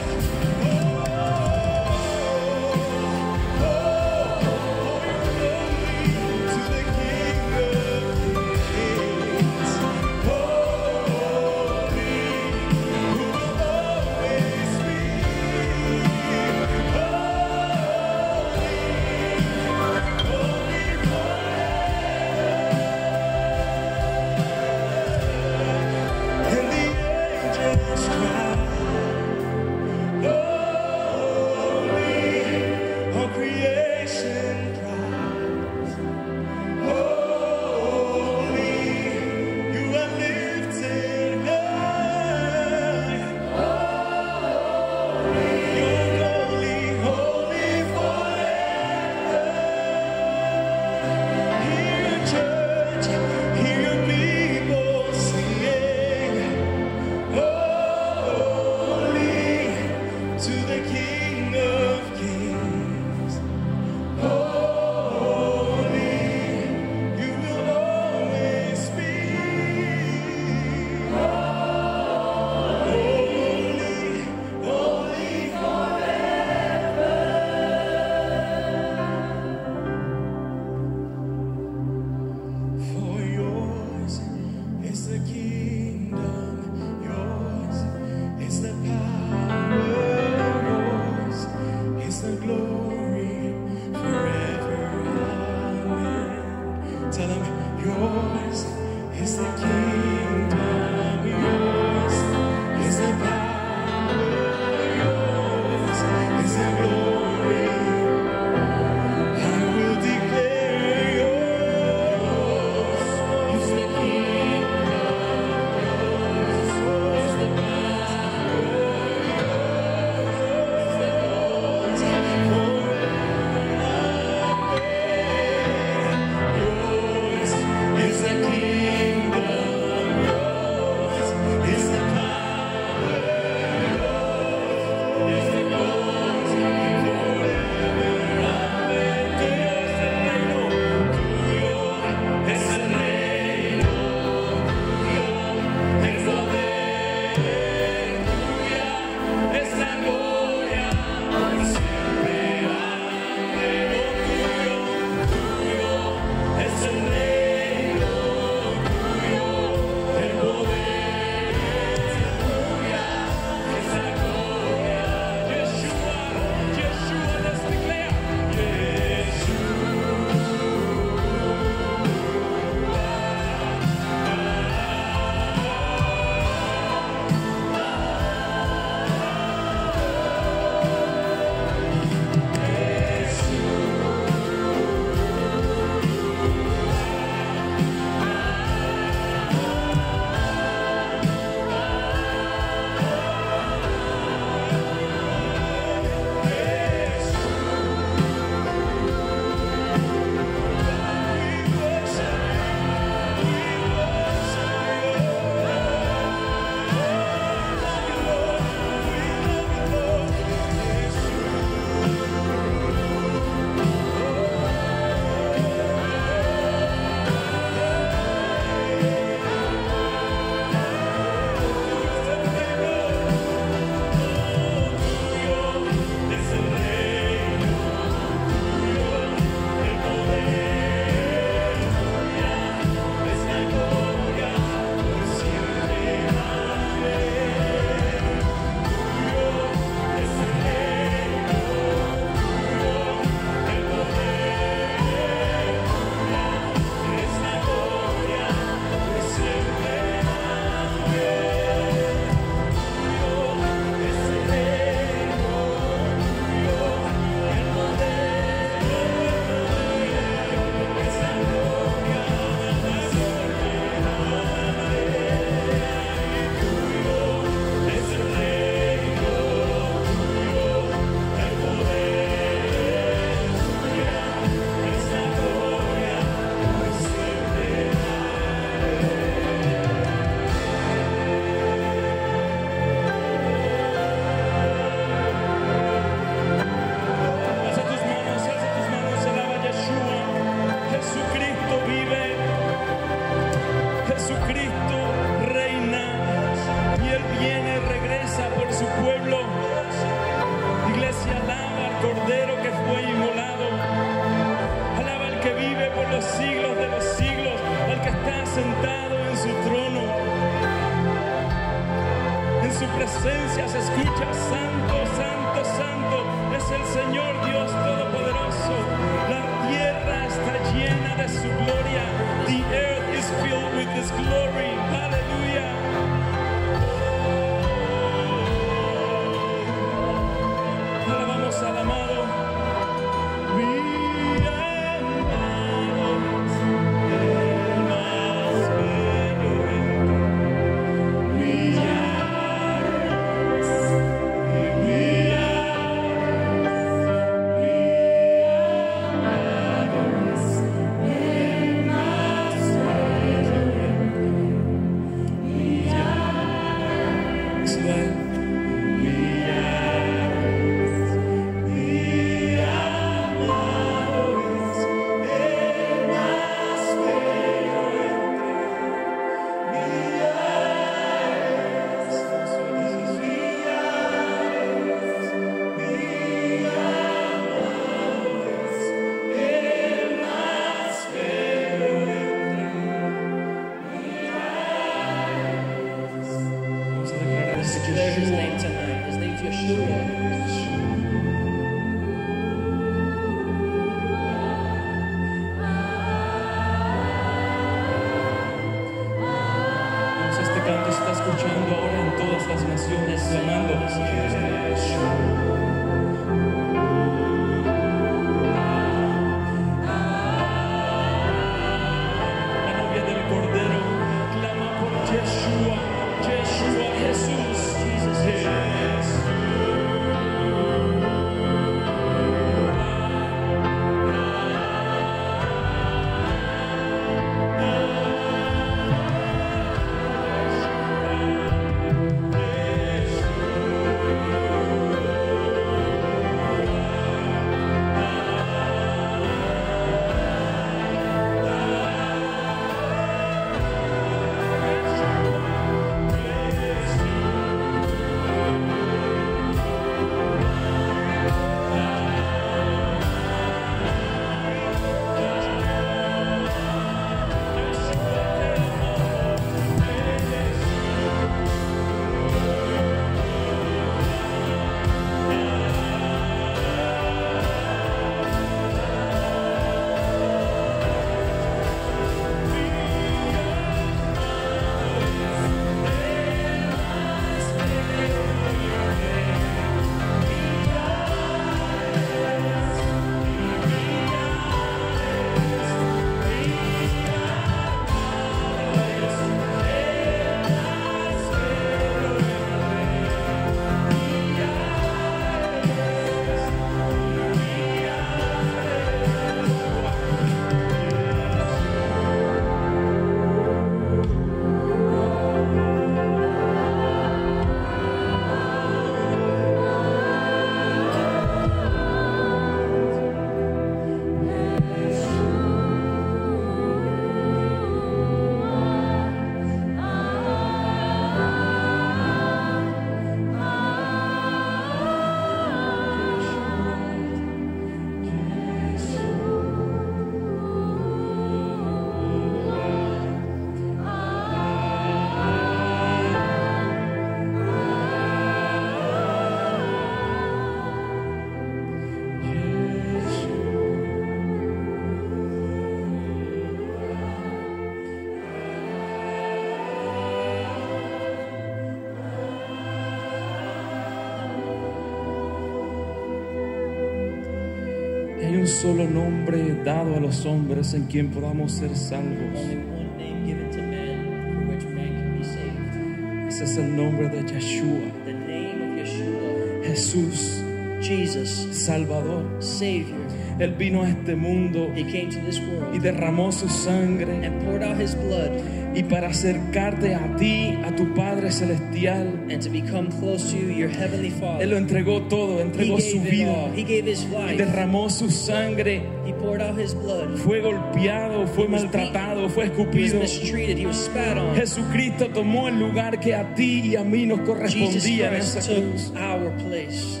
[558.52, 562.38] solo nombre dado a los hombres en quien podamos ser salvos.
[562.38, 566.28] Only one name given to man for which man can be saved.
[566.28, 569.64] Ese es el nombre de Yeshua, The name of Yeshua.
[569.64, 570.42] Jesús,
[570.80, 572.24] Jesus, Salvador.
[572.40, 572.98] Savior.
[573.38, 577.42] Él vino a este mundo He came to this world, y derramó su sangre and
[577.44, 578.30] poured out his blood
[578.74, 582.06] y para acercarte a ti, a tu Padre celestial.
[582.30, 584.46] and to become close to you, your heavenly Él Father.
[584.46, 587.36] lo entregó todo, He entregó su vida, He gave his life.
[587.36, 590.16] derramó su sangre, He poured out his blood.
[590.18, 593.00] fue golpeado, fue maltratado, fue He was escupido.
[593.00, 593.58] mistreated.
[593.58, 594.34] He was spat on.
[594.36, 598.90] Jesucristo tomó el lugar que a ti y a mí nos correspondía en esa cruz.
[598.96, 600.00] our place.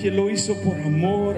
[0.00, 1.36] que Él lo hizo por amor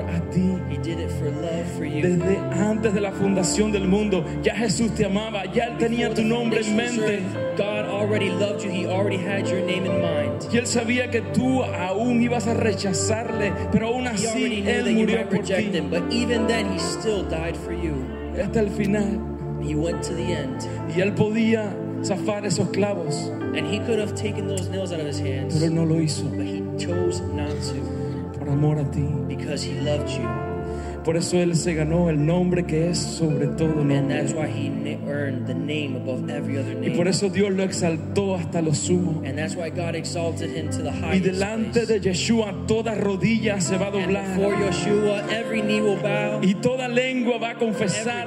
[2.02, 6.22] Desde antes de la fundación del mundo, ya Jesús te amaba, ya Él tenía tu
[6.22, 7.22] nombre en mente.
[7.56, 8.70] God already loved you.
[8.70, 10.42] He already had your name in mind.
[10.52, 15.44] Y Él sabía que tú aún ibas a rechazarle, pero aún así Él murió por
[15.44, 15.52] ti.
[15.54, 17.94] him, but even then, he still died for you.
[18.36, 19.20] Hasta el final.
[19.62, 20.60] He went to the end,
[20.96, 21.72] Y Él podía
[22.02, 25.70] zafar esos clavos, and he could have taken those nails out of his hands, pero
[25.70, 27.74] no lo hizo but he chose not to
[28.36, 29.06] por amor a ti.
[29.28, 30.26] because he loved you,
[31.04, 34.24] Por eso Él se ganó el nombre que es sobre todo nombre.
[36.82, 39.22] Y por eso Dios lo exaltó hasta lo sumo.
[39.26, 43.60] And that's why God exalted him to the Y highest delante de Yeshua toda rodilla
[43.60, 44.38] se va a doblar.
[44.38, 46.40] Yeshua, every knee will bow.
[46.42, 48.26] Y toda lengua va a confesar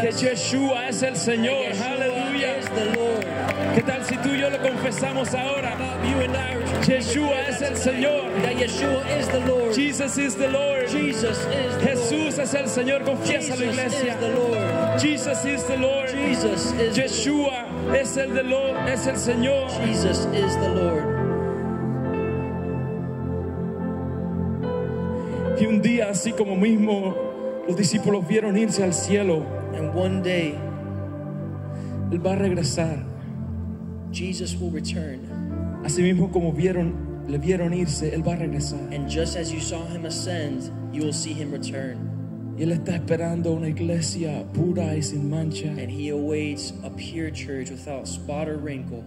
[0.00, 1.72] que Yeshua es el Señor.
[1.82, 2.56] Aleluya.
[3.74, 5.74] ¿Qué tal si tú y yo lo confesamos ahora?
[6.86, 8.30] Yeshua es el Señor.
[8.42, 9.74] that Yeshua is the Lord.
[9.74, 10.88] Jesus is the Lord.
[10.88, 13.04] Jesus is the Jesús es el Señor.
[13.06, 13.18] Lord.
[13.18, 14.16] Confiesa Jesus la is iglesia.
[14.20, 15.00] the Lord.
[15.00, 16.10] Jesus is the Lord.
[16.10, 19.68] Jesus is Yeshua es el de lo, es el Señor.
[19.86, 21.10] Jesus is the Lord.
[25.60, 27.14] Y un día así como mismo
[27.66, 29.44] los discípulos vieron irse al cielo,
[29.74, 30.54] And one day,
[32.12, 33.04] él va a regresar.
[34.12, 35.33] Jesus will return.
[35.84, 38.80] Así mismo como vieron, le vieron irse, él va a regresar.
[38.90, 42.10] And just as you saw him ascend, you will see him return.
[42.56, 45.68] Y él está esperando una iglesia pura y sin mancha.
[45.68, 49.04] And he awaits a pure church without spot or wrinkle.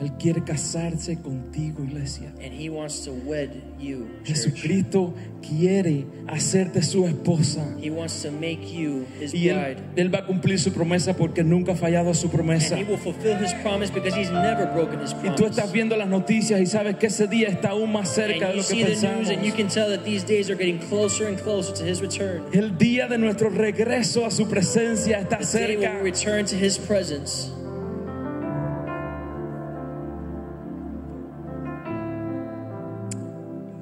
[0.00, 2.30] Él quiere casarse contigo, iglesia.
[2.42, 3.50] And he wants to wed
[3.80, 4.06] you.
[4.24, 7.64] Jesucristo quiere hacerte su esposa.
[7.80, 9.76] He wants to make you his Y él, bride.
[9.96, 12.74] él va a cumplir su promesa porque nunca ha fallado su promesa.
[12.76, 15.60] And he will fulfill his promise because he's never broken his Y tú promise.
[15.60, 18.54] estás viendo las noticias y sabes que ese día está aún más cerca de And
[18.54, 19.30] you lo que pensamos.
[19.30, 22.42] and you can tell that these days are getting closer and closer to his return.
[22.52, 26.02] El día de nuestro regreso a su presencia está The day when cerca.
[26.02, 27.50] we return to his presence.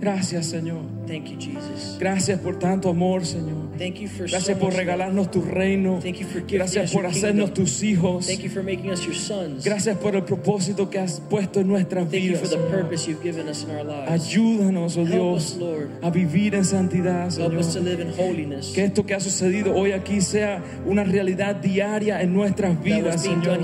[0.04, 0.82] Gracias, Señor.
[1.06, 1.96] Thank you, Jesus.
[1.98, 3.70] Gracias por tanto amor, Señor.
[3.78, 5.98] Thank you for Gracias so por regalarnos tu reino.
[6.02, 7.64] Thank you for Gracias por hacernos kingdom.
[7.64, 8.26] tus hijos.
[8.26, 9.64] Thank you for making us your sons.
[9.64, 12.40] Gracias por el propósito que has puesto en nuestras Thank you vidas.
[12.40, 12.70] for the Señor.
[12.82, 14.10] purpose you've given us in our lives.
[14.10, 15.88] Ayúdanos, oh Help Dios, us, Lord.
[16.02, 17.88] a vivir en santidad, Help us to Señor.
[17.98, 18.72] live in holiness.
[18.74, 23.58] Que esto que ha sucedido hoy aquí sea una realidad diaria en nuestras vidas, Señor.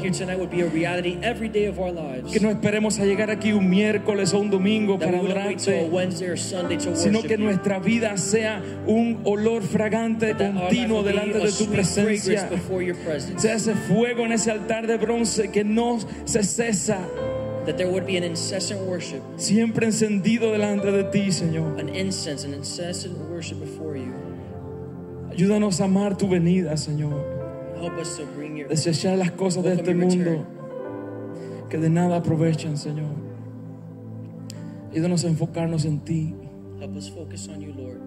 [2.32, 5.88] Que no esperemos a llegar aquí un miércoles o un domingo That para adorarte,
[6.36, 12.48] Sino que nuestra vida sea un olor fragante continuo delante de tu presencia.
[13.36, 16.98] Sea ese fuego en ese altar de bronce que no se cesa,
[17.66, 21.78] That there would be an incessant worship, siempre encendido delante de ti, Señor.
[21.78, 24.12] an incense, an incessant worship before you.
[25.30, 27.12] Ayúdanos a amar tu venida, Señor.
[27.80, 30.46] Help us to bring your Desechar las cosas de este mundo return.
[31.68, 33.10] que de nada aprovechan, Señor.
[34.92, 36.34] Ayúdanos a enfocarnos en ti.
[36.80, 37.98] Help us focus on you, Lord.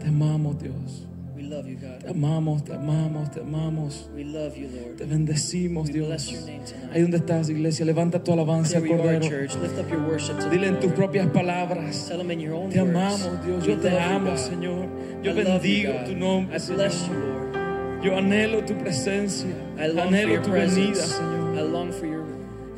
[0.00, 1.04] Te amamos, Dios.
[1.36, 2.00] We love you, God.
[2.00, 4.10] Te amamos, te amamos, te amamos.
[4.14, 4.96] We love you, Lord.
[4.96, 6.06] Te bendecimos, We Dios.
[6.08, 6.90] bless your name tonight.
[6.92, 9.28] Ahí donde estás, iglesia, levanta tu alabanza, There you are, Cordero.
[9.28, 9.54] church.
[9.62, 12.08] Lift up your worship to Dile en tus propias palabras.
[12.08, 13.64] Tell them in your own Te amamos, Dios.
[13.64, 14.38] We Yo te you, amo, God.
[14.38, 14.88] Señor.
[15.22, 16.06] Yo I you, bendigo God.
[16.06, 16.76] tu nombre, I Señor.
[16.76, 18.04] bless you, Lord.
[18.04, 19.54] Yo anhelo tu presencia.
[19.78, 21.00] I long for Anhelo your tu venida, presence.
[21.14, 21.58] Señor.
[21.58, 22.24] I long for your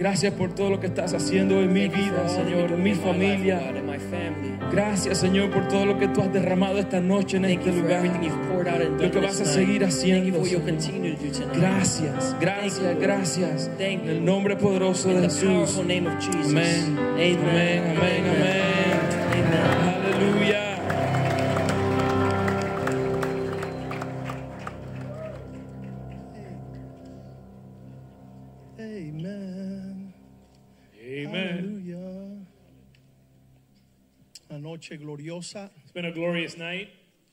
[0.00, 3.60] Gracias por todo lo que estás haciendo en mi vida, Señor, en mi familia.
[4.72, 8.02] Gracias, Señor, por todo lo que tú has derramado esta noche en este lugar.
[8.98, 10.40] Lo que vas a seguir haciendo.
[11.54, 13.70] Gracias, gracias, gracias.
[13.78, 15.78] En el nombre poderoso de Jesús.
[16.46, 16.96] Amén.
[17.44, 19.89] Amén, amén, amén.
[34.70, 35.68] Noche gloriosa.
[35.82, 36.88] It's been a glorious night.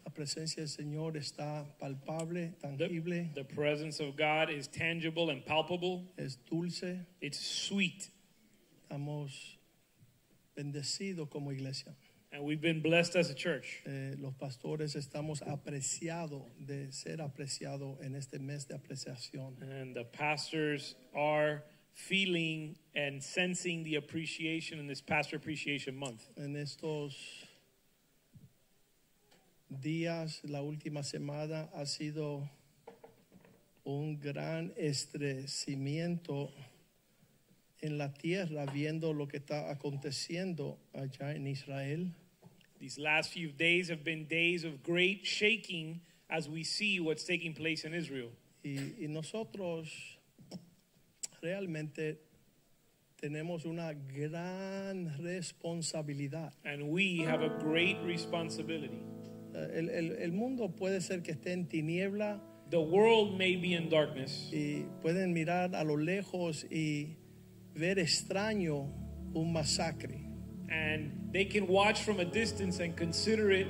[0.06, 5.46] La presencia del Señor está palpable, The, tangible, the presence of God is tangible and
[5.46, 6.06] palpable.
[6.18, 6.98] es dulce.
[7.22, 8.10] It's sweet.
[8.90, 9.58] Estamos
[10.58, 11.94] bendecidos como iglesia.
[12.32, 13.84] And we've been blessed as a church.
[13.86, 19.62] Eh, los pastores estamos apreciados de ser apreciados en este mes de apreciación.
[19.62, 26.24] And the pastors are feeling and sensing the appreciation in this Pastor Appreciation Month.
[26.36, 27.14] En estos
[29.70, 32.50] días, la última semana ha sido
[33.86, 36.50] un gran estrecimiento
[37.82, 42.10] en la tierra viendo lo que está aconteciendo allá en Israel.
[42.80, 46.02] These last few days have been days of great shaking
[46.32, 48.32] as we see what's taking place in Israel.
[48.64, 49.88] Y, y nosotros
[51.44, 52.27] realmente
[53.20, 56.54] tenemos una gran responsabilidad.
[56.66, 59.02] And we have a great responsibility.
[59.56, 62.40] Eh, El, el- el mundo puede ser que esté en tiniebla
[62.70, 67.16] The world may be in darkness, y pueden mirar a lo lejos y
[67.74, 68.90] ver extraño
[69.34, 70.24] un masacre.
[70.70, 73.68] and they can watch from a distance and consider it,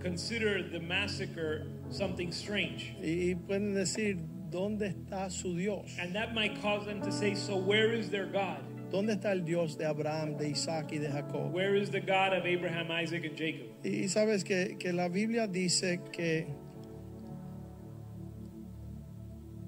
[0.00, 2.94] consider the massacre something strange.
[3.02, 4.16] Y, y pueden decir,
[4.50, 5.94] ¿dónde está su Dios?
[6.00, 8.62] And that might cause them to say, So, where is their God?
[8.90, 11.52] ¿Dónde está el Dios de Abraham, de Isaac y de Jacob?
[11.52, 13.66] Where is the God of Abraham, Isaac, and Jacob?
[13.84, 16.46] Y, y sabes que, que la Biblia dice que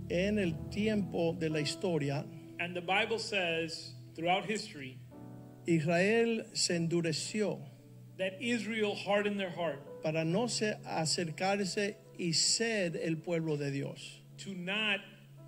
[0.08, 2.24] en el tiempo de la historia,
[2.58, 4.98] And the Bible says throughout history
[5.66, 7.58] Israel se endureció
[8.18, 14.20] that Israel hardened their heart para no se acercarse y ser el pueblo de Dios.
[14.38, 15.00] to not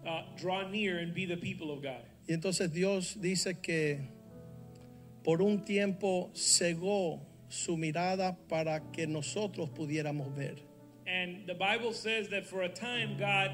[0.06, 2.04] uh, draw near and be the people of God.
[2.26, 4.00] Y entonces Dios dice que
[5.24, 10.62] por un tiempo cegó su mirada para que nosotros pudiéramos ver.
[11.06, 13.50] And the Bible says that for a time God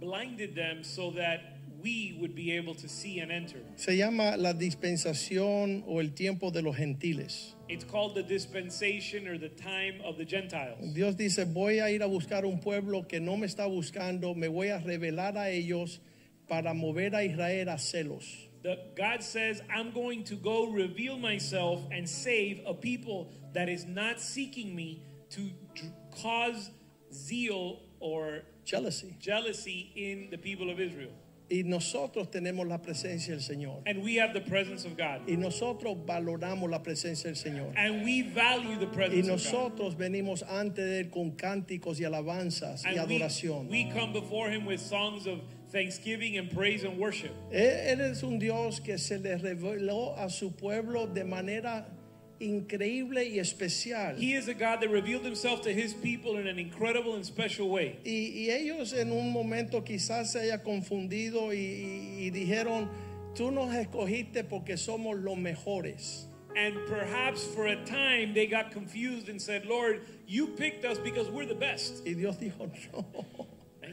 [0.00, 3.60] blinded them so that we would be able to see and enter.
[3.76, 7.54] Se llama la dispensación o el tiempo de los gentiles.
[7.68, 10.94] It's called the dispensation or the time of the Gentiles.
[10.94, 14.48] Dios dice, voy a ir a buscar un pueblo que no me está buscando, me
[14.48, 16.00] voy a revelar a ellos
[16.48, 18.24] para mover a Israel a celos.
[18.62, 23.84] The, God says, I'm going to go reveal myself and save a people that is
[23.84, 25.50] not seeking me to
[26.20, 26.70] cause
[27.12, 31.12] zeal or jealousy jealousy in the people of Israel.
[31.48, 33.82] Y nosotros tenemos la presencia del Señor.
[33.86, 35.28] And we have the presence of God.
[35.28, 37.72] Y nosotros valoramos la presencia del Señor.
[37.76, 39.96] And we value the Y presence of God.
[39.96, 44.80] venimos ante él con cánticos y alabanzas y And we, we come before him with
[44.80, 45.38] songs of
[45.70, 47.32] thanksgiving and praise and worship.
[47.52, 51.86] Él un Dios que se le reveló a su pueblo de manera
[52.40, 54.16] increíble y especial.
[54.18, 57.68] He is a God that revealed himself to his people in an incredible and special
[57.70, 57.98] way.
[58.04, 62.88] Y, y ellos en un momento quizás se haya confundido y, y- y dijeron,
[63.34, 66.26] tú nos escogiste porque somos los mejores.
[66.56, 71.28] And perhaps for a time they got confused and said, Lord, you picked us because
[71.30, 72.02] we're the best.
[72.06, 73.46] Y Dios dijo, no,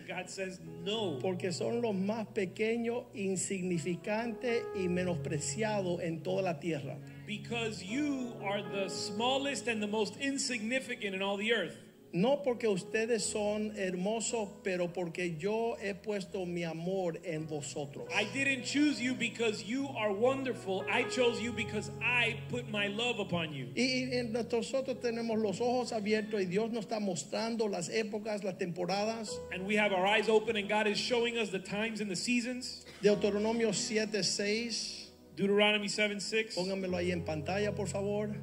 [0.07, 1.19] God says, No.
[1.21, 6.97] porque son los más pequeños, insignificantes y menospreciados en toda la tierra.
[7.25, 11.77] Because you are the smallest and the most insignificant in all the earth.
[12.15, 18.07] No porque ustedes son hermosos, pero porque yo he puesto mi amor en vosotros.
[18.13, 20.85] I didn't choose you because you are wonderful.
[20.87, 23.69] I chose you because I put my love upon you.
[23.75, 28.59] Y, y nosotros tenemos los ojos abiertos y Dios nos está mostrando las épocas, las
[28.59, 29.31] temporadas.
[29.51, 32.15] And we have our eyes open, and God is showing us the times and the
[32.15, 32.85] seasons.
[33.01, 35.03] Deuteronomio 7, 6.
[35.35, 36.53] Deuteronomy 7 6.
[36.53, 38.35] Pónganmelo ahí en pantalla, por favor.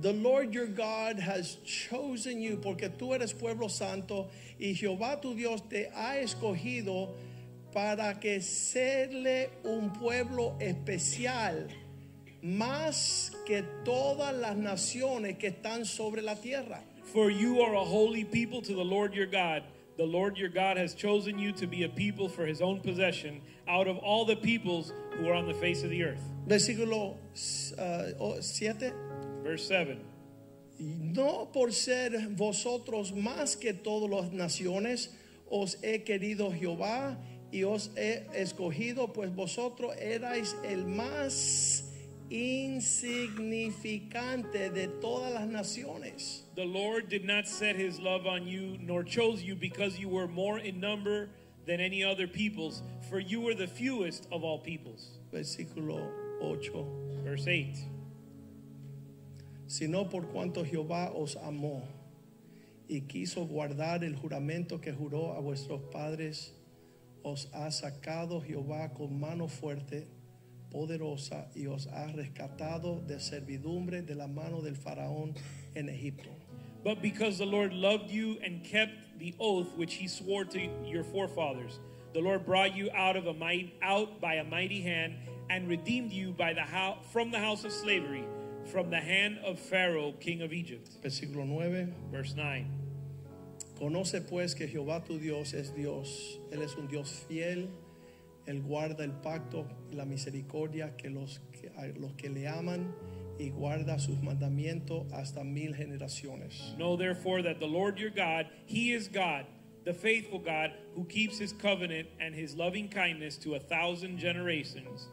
[0.00, 5.34] The Lord your God has chosen you porque tú eres pueblo santo y Jehová tu
[5.34, 7.14] Dios te ha escogido
[7.72, 11.68] para que serle un pueblo especial
[12.42, 16.82] más que todas las naciones que están sobre la tierra.
[17.04, 19.62] For you are a holy people to the Lord your God.
[19.96, 23.40] The Lord your God has chosen you to be a people for his own possession
[23.68, 26.20] out of all the peoples who are on the face of the earth.
[26.46, 27.16] Versículo
[27.78, 29.13] uh, 7.
[29.44, 29.98] Verse 7.
[30.78, 35.10] No por ser vosotros más que todas las naciones,
[35.48, 37.16] os he querido Jehová
[37.52, 41.84] y os he escogido, pues vosotros erais el más
[42.30, 46.42] insignificante de todas las naciones.
[46.56, 50.26] The Lord did not set his love on you, nor chose you because you were
[50.26, 51.28] more in number
[51.66, 55.18] than any other peoples, for you were the fewest of all peoples.
[55.32, 56.10] Versículo
[56.40, 56.72] 8.
[57.22, 57.93] Verse 8.
[59.74, 61.82] Sino por cuanto Jehová os amó
[62.86, 66.54] y quiso guardar el juramento que juró a vuestros padres,
[67.24, 70.06] os ha sacado Jehová con mano fuerte,
[70.70, 75.34] poderosa, y os ha rescatado de servidumbre de la mano del faraón
[75.74, 76.30] en Egipto.
[76.84, 81.02] But because the Lord loved you and kept the oath which he swore to your
[81.02, 81.80] forefathers,
[82.12, 85.16] the Lord brought you out of a might out by a mighty hand
[85.50, 86.62] and redeemed you by the
[87.10, 88.24] from the house of slavery,
[88.66, 90.88] from the hand of Pharaoh, king of Egypt.
[91.02, 91.94] Versículo 9.
[92.10, 92.66] Verse 9.
[93.78, 96.38] Conoce pues que Jehová tu Dios es Dios.
[96.52, 97.68] Él es un Dios fiel,
[98.46, 102.94] Él guarda el pacto y la misericordia que los que, a los que le aman
[103.38, 106.76] y guarda sus mandamientos hasta mil generaciones.
[106.76, 109.46] Know therefore that the Lord your God, He is God,
[109.84, 115.08] the faithful God, who keeps His covenant and His loving kindness to a thousand generations.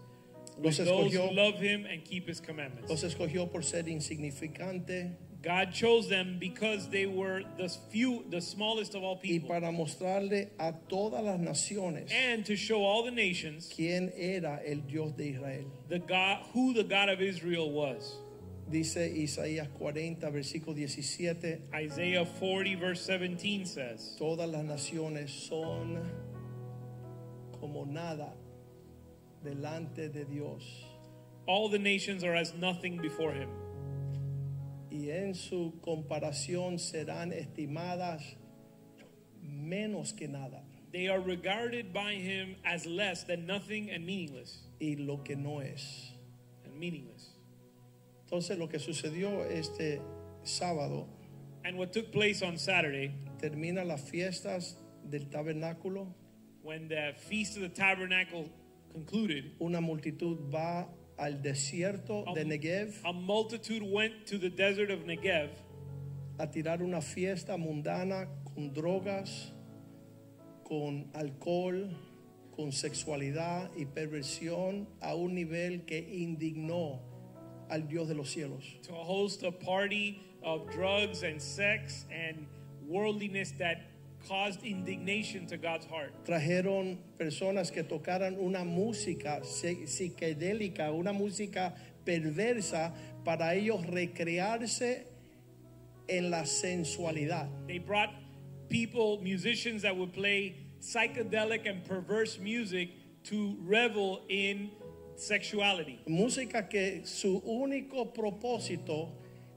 [0.63, 2.89] Los those escogió- who love Him and keep His commandments.
[2.89, 8.93] Los escogió por ser insignificante God chose them because they were the few, the smallest
[8.93, 9.49] of all people.
[9.49, 14.61] y para mostrarle a todas las naciones and to show all the nations quién era
[14.63, 15.65] el Dios de Israel.
[15.89, 18.17] the God, who the God of Israel was.
[18.69, 25.99] Dice Isaías 40, versículo 17, Isaiah 40 verse 17 says, todas las naciones son
[27.59, 28.33] como nada
[29.43, 30.63] delante de Dios
[31.47, 33.49] all the nations are as nothing before Him.
[34.91, 38.21] y en su comparación serán estimadas
[39.43, 44.59] menos que nada They are regarded by Him as less than nothing and meaningless.
[44.81, 46.11] y lo que no es.
[46.65, 47.29] And meaningless.
[48.25, 50.01] Entonces lo que sucedió este
[50.43, 51.07] sábado
[51.63, 54.75] And what took place on Saturday, termina las fiestas
[55.09, 56.07] del tabernáculo,
[56.61, 58.49] when the Feast of the Tabernacle
[58.91, 60.87] concluded, una multitud va
[61.17, 65.49] al desierto de Negev a multitude went to the desert of Negev
[66.39, 69.53] a tirar una fiesta mundana con drogas,
[70.63, 71.89] con alcohol,
[72.55, 76.99] con sexualidad y perversión a un nivel que indignó
[77.69, 78.63] al Dios de los cielos.
[78.81, 82.47] to host a party of drugs and sex and
[82.87, 83.90] worldliness that
[84.27, 86.13] caused indignation to God's heart.
[86.25, 91.73] Trajeron personas que tocaran una música psicodélica, una música
[92.05, 92.93] perversa
[93.23, 95.07] para ellos recrearse
[96.07, 97.47] en la sensualidad.
[97.67, 98.09] They brought
[98.69, 102.89] people, musicians that would play psychedelic and perverse music
[103.25, 104.71] to revel in
[105.15, 105.99] sexuality.
[106.07, 109.09] Música que su único propósito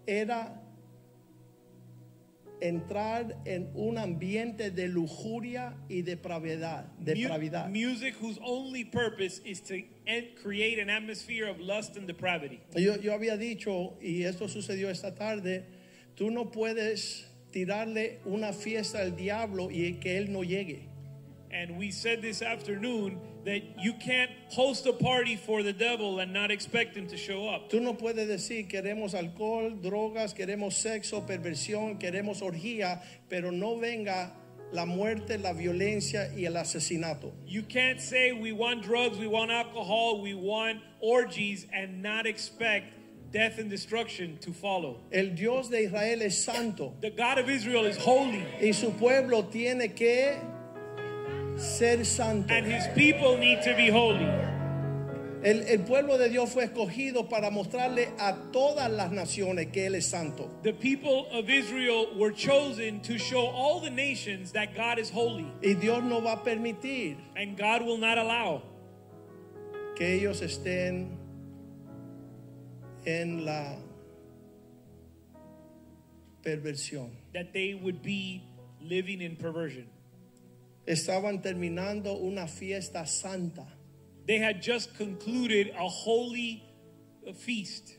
[0.07, 0.61] era
[2.65, 7.69] entrar en un ambiente de lujuria y depravidad, depravidad.
[7.69, 9.83] music whose only purpose is to
[10.43, 12.61] create an atmosphere of lust and depravity.
[12.75, 15.65] Yo, yo había dicho, y esto sucedió esta tarde,
[16.17, 20.89] tú no puedes tirarle una fiesta al diablo y que él no llegue.
[21.51, 26.33] And we said this afternoon that you can't host a party for the devil and
[26.33, 27.71] not expect him to show up.
[27.71, 34.33] Tú no puedes decir queremos alcohol, drogas, queremos sexo, perversión, queremos orgía, pero no venga
[34.73, 37.33] la muerte, la violencia y el asesinato.
[37.47, 42.87] You can't say we want drugs, we want alcohol, we want orgies, and not expect
[43.31, 45.01] death and destruction to follow.
[45.13, 49.45] El Dios de Israel es santo The God of Israel is holy, y su pueblo
[49.45, 50.41] tiene que
[51.57, 52.53] ser santo.
[52.53, 54.29] and his people need to be holy.
[55.45, 59.95] El, el pueblo de Dios fue escogido para mostrarle a todas las naciones que Él
[59.95, 60.51] es santo.
[60.63, 65.47] The people of Israel were chosen to show all the nations that God is holy,
[65.63, 68.63] Y Dios no va a permitir and God will not allow
[69.97, 71.11] que ellos estén
[73.07, 73.77] en la
[76.43, 77.11] perversión.
[77.35, 78.43] that they would be
[78.81, 79.87] living in perversion.
[80.87, 83.67] Estaban terminando una fiesta santa,
[84.27, 86.63] They had just concluded a holy
[87.37, 87.97] feast,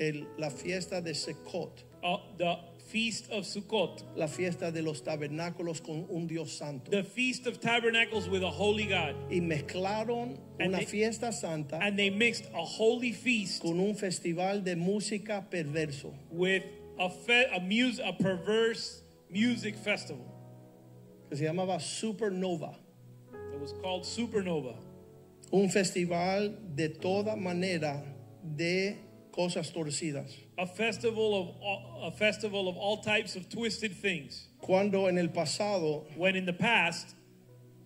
[0.00, 2.56] el- la fiesta de Sukkot, uh, the
[2.88, 6.90] feast of Sukkot, la fiesta de los tabernáculos con un Dios santo.
[6.90, 9.14] the feast of tabernacles with a holy God.
[9.30, 13.94] Y mezclaron And una they- fiesta santa And they mixed a holy feast con un
[13.94, 16.12] festival de música perverso.
[16.30, 16.64] with
[16.98, 20.26] a, fe- a, mus- a perverse music festival.
[21.30, 22.74] Que se llamaba Supernova,
[23.54, 24.74] It was called Supernova.
[25.52, 28.02] un festival de toda manera
[28.42, 28.96] de
[29.32, 30.30] cosas torcidas.
[30.58, 34.48] A festival of all, a festival of all types of twisted things.
[34.60, 37.14] Cuando en el pasado When in the past,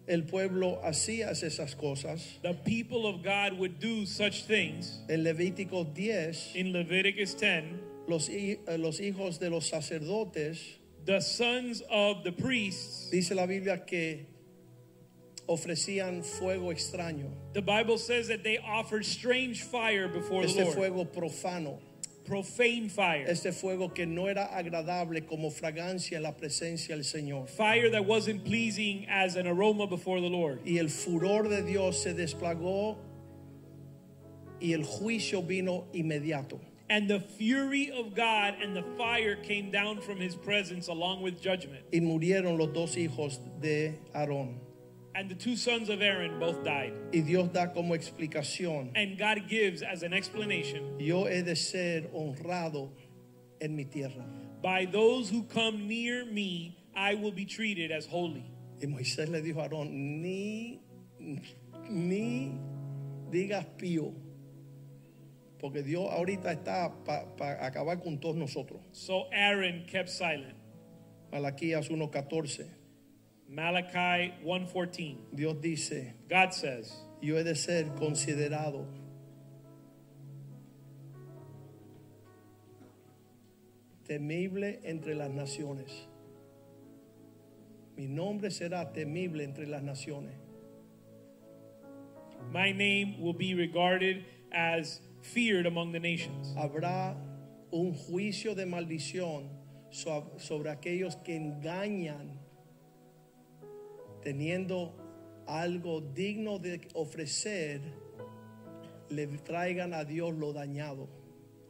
[0.08, 5.00] el pueblo hacía esas cosas, the people of God would do such things.
[5.08, 7.64] en Levítico 10, In Leviticus 10,
[8.08, 10.58] los, eh, los hijos de los sacerdotes,
[11.04, 14.26] the sons of the priests, dice la Biblia que
[15.48, 20.74] ofrecían fuego extraño, the Bible says that they offered strange fire before the este Lord.
[20.74, 21.78] fuego profano,
[22.24, 23.26] Profane fire.
[23.28, 27.46] este fuego que no era agradable como fragancia en la presencia del Señor.
[27.50, 30.60] Fire that wasn't pleasing as an aroma before the Lord.
[30.64, 32.96] Y el furor de Dios se desplagó
[34.58, 36.58] y el juicio vino inmediato.
[36.90, 41.40] And the fury of God and the fire came down from his presence along with
[41.40, 41.82] judgment.
[41.92, 44.58] Y murieron los dos hijos de Aarón.
[45.16, 46.92] And the two sons of Aaron both died.
[47.12, 52.10] Y Dios da como explicación, And God gives as an explanation yo he de ser
[52.14, 52.90] honrado
[53.60, 54.24] en mi tierra.
[54.60, 58.44] by those who come near me, I will be treated as holy.
[58.82, 59.90] Y Moisés le dijo a Aarón,
[60.20, 60.80] ni,
[61.88, 62.58] ni
[63.30, 64.12] digas pío,
[65.64, 68.82] porque Dios ahorita está para acabar con todos nosotros.
[68.92, 70.58] So Aaron kept silent.
[71.32, 72.66] Malaquías 1.14,
[73.48, 75.16] Malachi 1:14.
[75.32, 78.86] Dios dice, God says, yo he de ser considerado
[84.06, 86.06] temible entre las naciones.
[87.96, 90.34] Mi nombre será temible entre las naciones.
[92.52, 96.54] My name will be regarded as feared among the nations.
[96.56, 97.16] Habrá
[97.72, 99.48] un juicio de maldición
[99.90, 102.38] sobre aquellos que engañan
[104.22, 104.94] teniendo
[105.46, 107.80] algo digno de ofrecer,
[109.10, 111.08] le traigan a Dios lo dañado.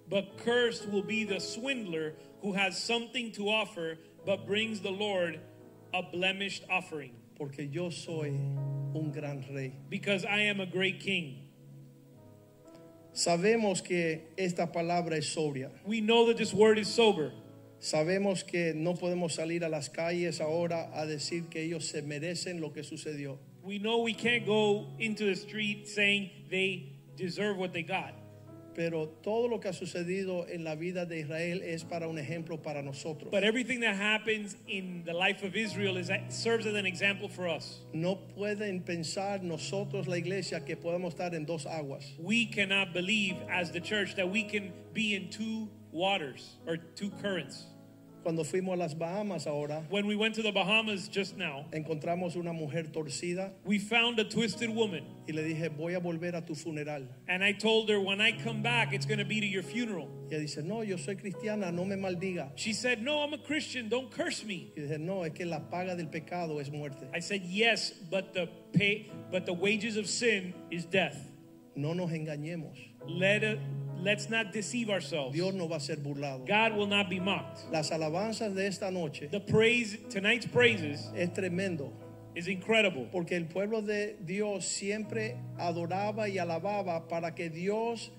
[0.08, 5.41] But cursed will be the swindler who has something to offer but brings the Lord
[5.92, 7.12] a blemished offering.
[7.36, 9.73] Porque yo soy un gran rey.
[9.89, 11.43] Because I am a great king.
[13.15, 15.70] Sabemos que esta palabra es sobria.
[15.86, 17.33] We know that this word is sober.
[17.81, 22.60] Sabemos que no podemos salir a las calles ahora a decir que ellos se merecen
[22.60, 23.39] lo que sucedió.
[23.62, 28.15] We know we can't go into the street saying they deserve what they got.
[28.75, 32.62] Pero todo lo que ha sucedido en la vida de Israel es para un ejemplo
[32.62, 33.31] para nosotros.
[33.31, 37.49] But everything that happens in the life of Israel is serves as an example for
[37.49, 37.81] us.
[37.93, 42.05] No pueden pensar nosotros, la iglesia, que podemos estar en dos aguas.
[42.19, 47.11] We cannot believe as the church that we can be in two waters or two
[47.23, 47.67] currents.
[48.25, 52.36] Cuando fuimos a las Bahamas ahora, When we went to the Bahamas just now, encontramos
[52.36, 55.05] una mujer torcida we found a twisted woman.
[55.28, 57.07] y le dije, voy a volver a tu funeral.
[57.28, 60.09] And I told her, when I come back, it's going to be to your funeral.
[60.31, 62.51] Y ella dice, no, yo soy cristiana, no me maldiga.
[62.57, 63.91] She said, No, I'm a Christian.
[63.91, 64.73] Don't curse me.
[64.75, 67.07] Y dije, no, es que la paga del pecado es muerte.
[67.12, 71.17] I said, Yes, but the pay, but the wages of sin is death.
[71.77, 72.77] No nos engañemos.
[73.07, 73.59] Let it,
[74.05, 75.34] let's not deceive ourselves.
[75.34, 76.47] Dios no va a ser burlado.
[76.47, 77.70] God will not be mocked.
[77.73, 81.91] Las alabanzas de esta noche The praise, tonight's praises, es tremendo.
[82.34, 83.08] is incredible.
[83.10, 88.10] Porque el pueblo de Dios siempre adoraba y alababa para que Dios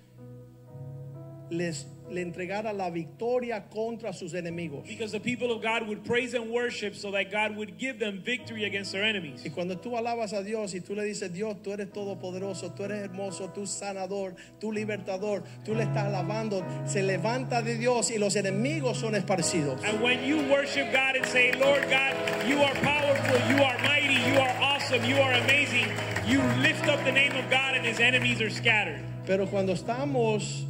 [1.49, 4.85] les le entregara la victoria contra sus enemigos.
[4.87, 8.21] Because the people of God would praise and worship so that God would give them
[8.23, 9.43] victory against their enemies.
[9.43, 12.83] Y cuando tú alabas a Dios y tú le dices, Dios, tú eres todopoderoso, tú
[12.83, 18.17] eres hermoso, tú sanador, tú libertador, tú le estás alabando, se levanta de Dios y
[18.17, 19.83] los enemigos son esparcidos.
[19.83, 22.13] And when you worship God and say, Lord God,
[22.47, 25.87] you are powerful, you are mighty, you are awesome, you are amazing,
[26.27, 29.01] you lift up the name of God and his enemies are scattered.
[29.25, 30.65] Pero cuando estamos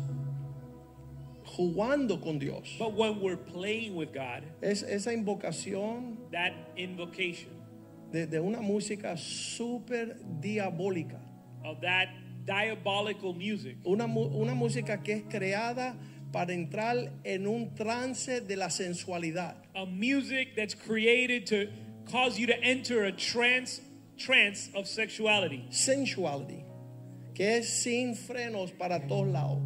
[1.58, 7.50] jugando con Dios, But when we're playing with God, es esa invocación that invocation
[8.11, 11.19] de, de una música súper diabólica.
[11.64, 12.09] of that
[12.45, 15.95] diabolical music, Una, una música que es creada
[16.32, 19.56] para entrar en un trance de la sensualidad.
[19.75, 21.67] a music that's created to
[22.11, 23.82] cause you to enter a trance
[24.17, 26.64] trance of sexuality, Sensuality,
[27.34, 29.59] que es sin frenos para todos lados.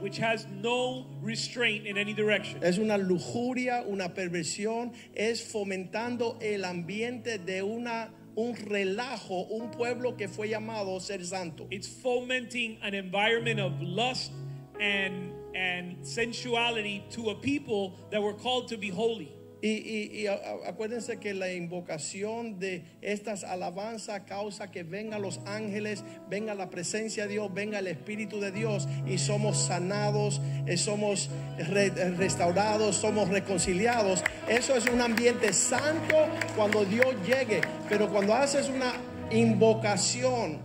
[0.00, 2.62] Which has no restraint in any direction.
[2.62, 10.16] Es una lujuria, una perversión, es fomentando el ambiente de una, un relajo, un pueblo
[10.16, 11.66] que fue llamado ser santo.
[11.70, 14.32] It's fomenting an environment of lust
[14.80, 19.32] and and sensuality to a people that were called to be holy.
[19.60, 26.04] Y, y- y acuérdense que la invocación de estas alabanzas causa que vengan los ángeles,
[26.30, 31.28] venga la presencia de Dios, venga el Espíritu de Dios y somos sanados, eh, somos
[31.58, 31.64] eh,
[32.16, 34.22] restaurados, somos reconciliados.
[34.48, 36.14] Eso es un ambiente santo
[36.54, 38.92] cuando Dios llegue, pero cuando haces una
[39.32, 40.58] invocación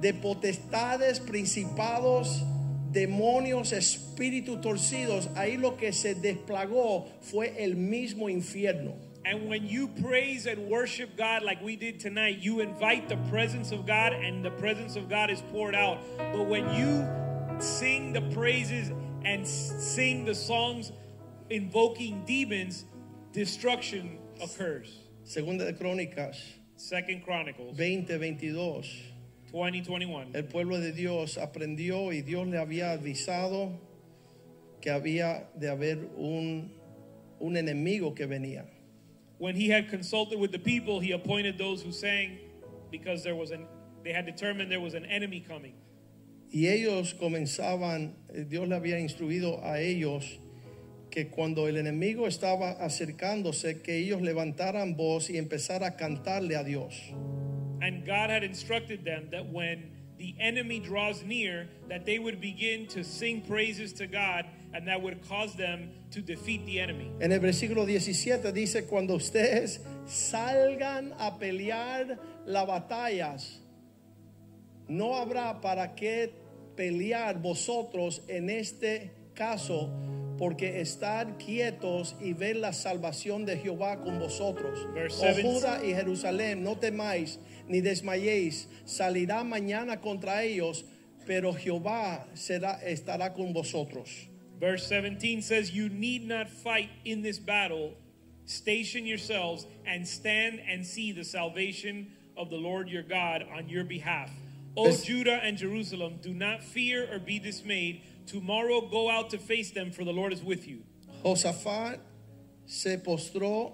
[0.00, 2.44] de potestades, principados,
[2.92, 8.94] demonios, espíritus torcidos, ahí lo que se desplagó fue el mismo infierno.
[9.24, 13.70] And when you praise and worship God like we did tonight, you invite the presence
[13.70, 15.98] of God and the presence of God is poured out.
[16.18, 17.06] But when you
[17.60, 18.90] sing the praises
[19.24, 20.90] and sing the songs
[21.50, 22.84] invoking demons,
[23.32, 24.98] destruction occurs.
[25.24, 26.36] Segunda de Crónicas
[26.76, 28.82] Second Chronicles 20, 22.
[29.52, 30.34] 2021.
[30.34, 33.70] El pueblo de Dios aprendió y Dios le había avisado
[34.80, 36.72] que había de haber un,
[37.38, 38.64] un enemigo que venía.
[39.38, 42.38] When he had consulted with the people, he appointed those who sang
[42.90, 43.66] because there was an
[44.02, 45.74] they had determined there was an enemy coming.
[46.50, 50.38] Y ellos comenzaban, eh, Dios le había instruido a ellos
[51.10, 56.64] que cuando el enemigo estaba acercándose, que ellos levantaran voz y empezar a cantarle a
[56.64, 56.94] Dios.
[57.82, 62.86] And God had instructed them that when the enemy draws near, that they would begin
[62.86, 67.10] to sing praises to God, and that would cause them to defeat the enemy.
[67.20, 73.58] En el versículo 17 dice, cuando ustedes salgan a pelear las batallas,
[74.86, 76.30] no habrá para qué
[76.76, 79.90] pelear vosotros en este caso,
[80.42, 84.92] porque estar quietos y ver la salvación de Jehová con vosotros.
[84.92, 85.42] Verse Oh 17.
[85.44, 87.38] Judá y Jerusalén, no temáis
[87.68, 90.84] ni desmayéis, salirá mañana contra ellos,
[91.28, 94.08] pero Jehová será, estará con vosotros.
[94.58, 97.92] Verse 17 says, You need not fight in this battle.
[98.44, 103.84] Station yourselves and stand and see the salvation of the Lord your God on your
[103.84, 104.32] behalf.
[104.76, 108.00] O Judah and Jerusalem, do not fear or be dismayed.
[108.26, 110.82] Tomorrow go out to face them, for the Lord is with you.
[111.24, 111.98] Josafat
[112.66, 113.72] se postró,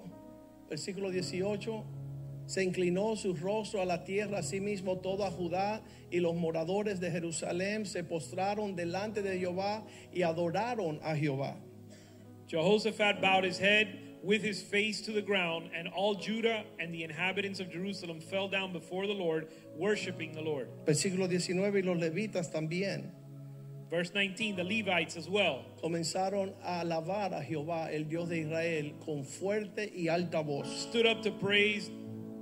[0.70, 1.84] versículo 18,
[2.46, 7.86] se inclinó su rostro a la tierra, asimismo toda Judá y los moradores de Jerusalén
[7.86, 11.56] se postraron delante de Jehová y adoraron a Jehová.
[12.48, 17.04] Jehoshaphat bowed his head with his face to the ground, and all Judah and the
[17.04, 20.68] inhabitants of Jerusalem fell down before the Lord, worshiping the Lord.
[20.86, 23.12] Versículo 19, y los levitas también
[23.90, 28.92] Verse 19, the Levites as well comenzaron a alabar a Jehová, el Dios de Israel,
[29.04, 30.66] con fuerte y alta voz.
[30.66, 31.90] stood up to praise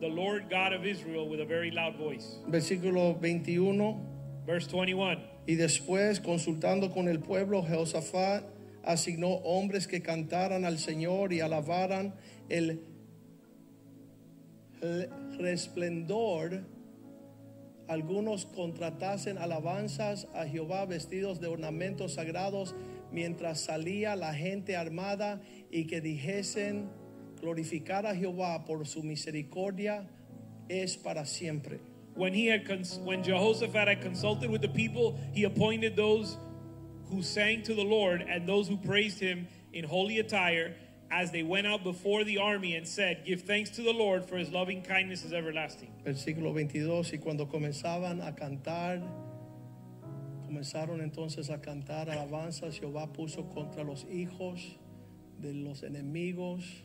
[0.01, 2.39] the Lord God of Israel with a very loud voice.
[2.49, 3.97] Versículo 21.
[4.45, 5.19] Verse 21.
[5.47, 8.45] Y después, consultando con el pueblo, Jehoshaphat
[8.85, 12.13] asignó hombres que cantaran al Señor y alabaran
[12.49, 12.81] el
[15.39, 16.65] resplendor.
[17.89, 22.75] Algunos contratasen alabanzas a Jehová vestidos de ornamentos sagrados
[23.13, 25.41] mientras salía la gente armada
[25.71, 26.89] y que dijesen
[27.41, 30.09] glorificar a Jehová por su misericordia
[30.69, 31.79] es para siempre.
[32.17, 32.63] When he had
[33.05, 36.39] when Jehoshaphat had consulted with the people, he appointed those
[37.11, 40.75] who sang to the Lord and those who praised him in holy attire
[41.11, 44.37] as they went out before the army and said, "Give thanks to the Lord for
[44.37, 49.03] his loving kindness is everlasting." versículo 22, y cuando comenzaban a cantar,
[50.47, 54.79] comenzaron entonces a cantar alabanzas, Jehová puso contra los hijos
[55.39, 56.85] de los enemigos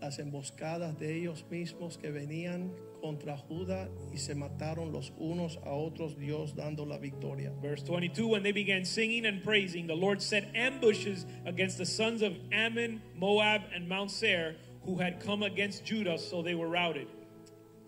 [0.00, 2.72] las emboscadas de ellos mismos que venían
[3.06, 7.52] contra Judá y se mataron los unos a otros, Dios dando la victoria.
[7.62, 12.20] Verse 22 When they began singing and praising, the Lord set ambushes against the sons
[12.22, 17.06] of Ammon, Moab, and Mount Seir, who had come against Judah, so they were routed.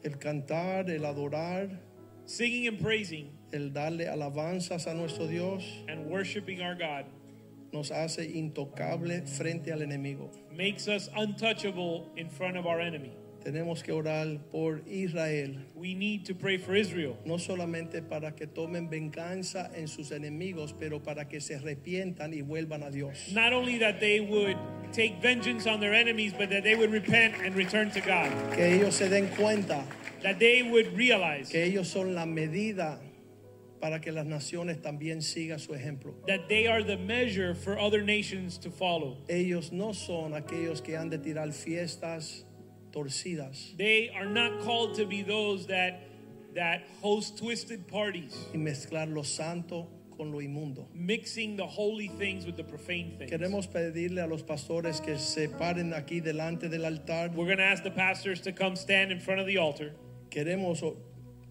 [0.04, 1.76] El cantar, el adorar,
[2.26, 7.06] Singing and praising el darle alabanzas a nuestro Dios and worshiping our God
[7.72, 10.30] nos hace intocable frente al enemigo.
[10.54, 13.12] makes us untouchable in front of our enemy.
[13.42, 15.56] Tenemos que orar por Israel.
[15.74, 17.16] We need to pray for Israel.
[17.24, 22.42] no solamente para que tomen venganza en sus enemigos, pero para que se arrepientan y
[22.42, 23.32] vuelvan a Dios.
[23.32, 24.56] Not only that they would
[24.92, 28.30] take vengeance on their enemies, but that they would repent and return to God.
[28.54, 29.84] Que ellos se den cuenta
[30.22, 32.98] That they would realize que ellos son la medida
[33.80, 36.12] para que las naciones también sigan su ejemplo.
[36.26, 39.18] that they are the measure for other nations to follow.
[39.28, 42.44] Ellos no son aquellos que han de tirar fiestas
[43.02, 46.00] torcidas They are not called to be those that
[46.54, 49.86] that host twisted parties, y mezclar lo santo
[50.16, 50.88] con lo inmundo.
[50.94, 53.30] mixing the holy things with the profane things.
[53.30, 57.30] Queremos pedirle a los pastores que se paren aquí delante del altar.
[57.34, 59.92] We're going to ask the pastors to come stand in front of the altar.
[60.30, 60.82] Queremos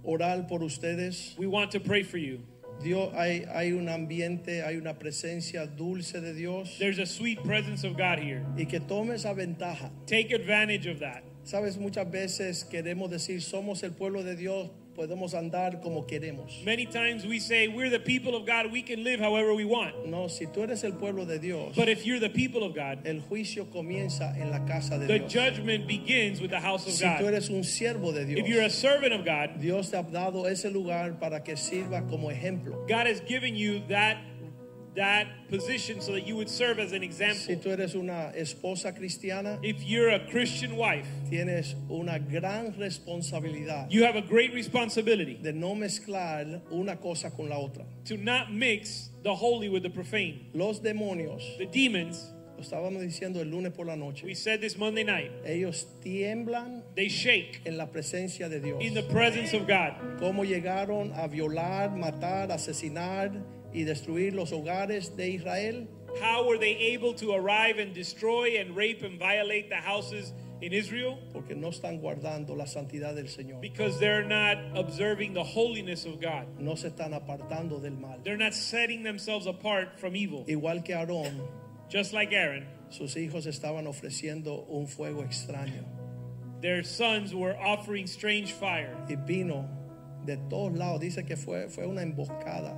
[0.04, 1.36] orar por ustedes.
[1.38, 2.42] We want to pray for you.
[2.84, 7.84] Dios, hay, hay un ambiente, hay una presencia dulce de Dios There's a sweet presence
[7.84, 8.46] of God here.
[8.58, 9.90] y que tome esa ventaja.
[10.06, 11.24] Take advantage of that.
[11.48, 16.62] Sabes, muchas veces queremos decir, somos el pueblo de Dios, podemos andar como queremos.
[16.66, 20.06] Many times we say we're the people of God, we can live however we want.
[20.08, 23.08] No, si tú eres el pueblo de Dios, But if you're the people of God,
[23.08, 25.32] el juicio comienza en la casa de the Dios.
[25.32, 27.28] judgment begins with the house of Si tú God.
[27.34, 30.48] eres un siervo de If you're a Dios, servant of God, Dios te ha dado
[30.50, 32.86] ese lugar para que sirva como ejemplo.
[32.90, 34.18] God has given you that
[34.98, 37.56] that position so that you would serve as an Si example.
[37.56, 44.04] tú eres una esposa cristiana, If you're a Christian wife, tienes una gran responsabilidad you
[44.04, 47.86] have a great responsibility de no mezclar una cosa con la otra.
[48.06, 50.48] to not mix the holy with the profane.
[50.54, 54.26] Los demonios The demons Lo estábamos diciendo el lunes por la noche.
[54.26, 55.30] We said this Monday night.
[55.46, 58.82] Ellos tiemblan They shake en la presencia de Dios.
[58.84, 59.94] in the presence of God.
[60.20, 63.32] Cómo llegaron a violar, matar, asesinar
[63.78, 65.88] y destruir los hogares de Israel.
[66.22, 70.74] How were they able to arrive and destroy and rape and violate the houses in
[70.74, 71.20] Israel?
[71.32, 73.62] Porque no están guardando la santidad del Señor.
[73.62, 76.48] Because they're not observing the holiness of God.
[76.60, 78.18] No se están apartando del mal.
[78.24, 80.44] They're not setting themselves apart from evil.
[80.48, 81.40] Igual que Aarón,
[81.90, 85.86] Just like Aaron, sus hijos estaban ofreciendo un fuego extraño.
[86.62, 88.96] their sons were offering strange fire.
[89.08, 89.70] Y vino
[90.26, 91.00] de todos lados.
[91.00, 92.76] Dice que fue, fue una emboscada.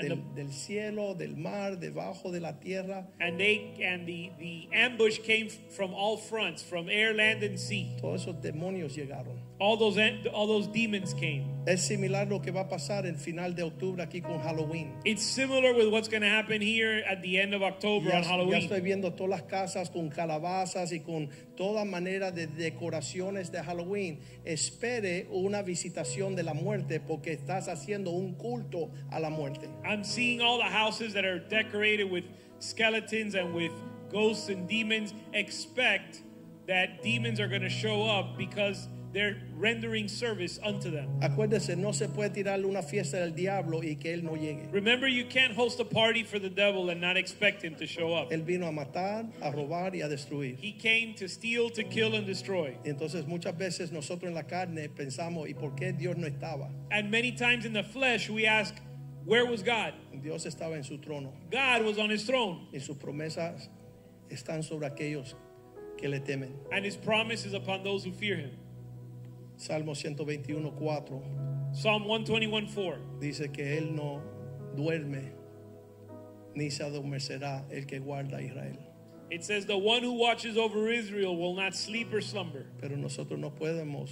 [0.00, 3.06] And Del, del cielo, del mar, debajo de la tierra.
[3.20, 7.96] And they and the, the ambush came from all fronts, from air, land, and sea.
[8.00, 9.49] Todos esos demonios llegaron.
[9.60, 9.98] All those
[10.32, 11.44] all those demons came.
[11.66, 14.94] Es similar lo que va a pasar en final de octubre aquí con Halloween.
[15.04, 18.22] It's similar with what's going to happen here at the end of October Ya, on
[18.22, 18.62] ya Halloween.
[18.62, 24.20] estoy viendo todas las casas con calabazas y con toda manera de decoraciones de Halloween.
[24.46, 29.68] Espere una visitación de la muerte porque estás haciendo un culto a la muerte.
[29.84, 32.24] I'm seeing all the houses that are decorated with
[32.60, 33.72] skeletons and with
[34.10, 35.12] ghosts and demons.
[35.34, 36.22] Expect
[36.66, 41.08] that demons are going to show up because they're rendering service unto them.
[41.20, 44.68] Acuérdese, no se puede tirarle una fiesta del diablo y que él no llegue.
[44.72, 48.14] Remember, you can't host a party for the devil and not expect him to show
[48.14, 48.30] up.
[48.30, 50.56] Él vino a matar, a robar y a destruir.
[50.58, 52.76] He came to steal, to kill, and destroy.
[52.84, 56.70] Entonces muchas veces nosotros en la carne pensamos, ¿y por qué Dios no estaba?
[56.90, 58.74] And many times in the flesh, we ask,
[59.24, 59.92] Where was God?
[60.22, 63.68] Dios estaba en su trono God was on his throne, y sus promesas
[64.30, 65.34] están sobre aquellos
[65.98, 66.52] que le temen.
[66.72, 68.50] and his promise is upon those who fear him.
[69.60, 71.22] Salmo 121, 4
[71.72, 72.98] Psalm 121 4.
[73.20, 74.22] dice que Él no
[74.74, 75.32] duerme
[76.54, 78.78] ni se adormecerá el que guarda a Israel.
[79.30, 82.66] It says, The one who watches over Israel will not sleep or slumber.
[82.80, 84.10] Pero nosotros no podemos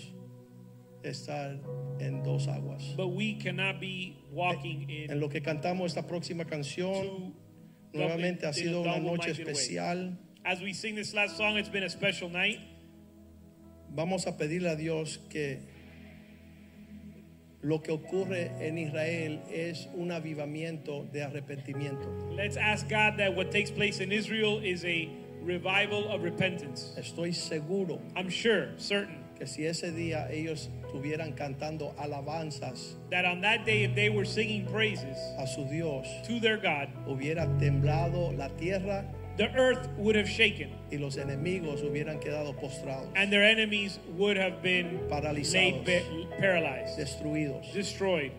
[1.03, 1.59] estar
[1.99, 2.95] en dos aguas.
[2.97, 7.33] But we cannot be walking in En lo que cantamos esta próxima canción,
[7.95, 10.17] nuevamente ha sido una noche especial.
[10.45, 12.61] As we sing this last song, it's been a special night.
[13.95, 15.61] Vamos a pedirle a Dios que
[17.63, 22.09] lo que ocurre en Israel es un avivamiento de arrepentimiento.
[22.31, 25.09] Let's ask God that what takes place in Israel is a
[25.43, 26.95] revival of repentance.
[26.97, 33.41] Estoy seguro I'm sure, certain, que si ese día ellos estuvieran cantando alabanzas that on
[33.41, 38.37] that day, if they were singing praises a su Dios, to their God, hubiera temblado
[38.37, 39.05] la tierra
[39.39, 44.37] the earth would have shaken y los enemigos hubieran quedado postrados, and their enemies would
[44.37, 45.85] have been Paralizados.
[45.87, 47.73] ba- paralyzed, destruidos.
[47.73, 48.33] destroyed.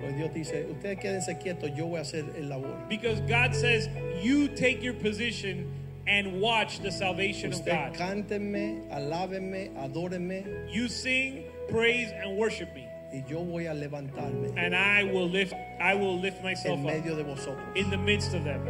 [0.00, 2.74] Pues Dios dice, ustedes quédense quietos, yo voy a hacer el labor.
[2.88, 3.88] Because God says,
[4.22, 5.70] You take your position
[6.06, 7.94] and watch the salvation of Usted God.
[7.94, 12.86] cántenme, alábenme, adórenme You sing, praise, and worship me.
[13.12, 17.12] y yo voy a levantarme and I will lift I will lift myself en medio
[17.12, 17.58] up de vosotros.
[17.76, 18.64] in the midst of them.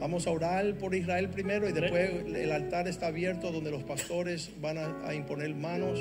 [0.00, 4.50] Vamos a orar por Israel primero y después el altar está abierto donde los pastores
[4.60, 5.98] van a, a imponer manos.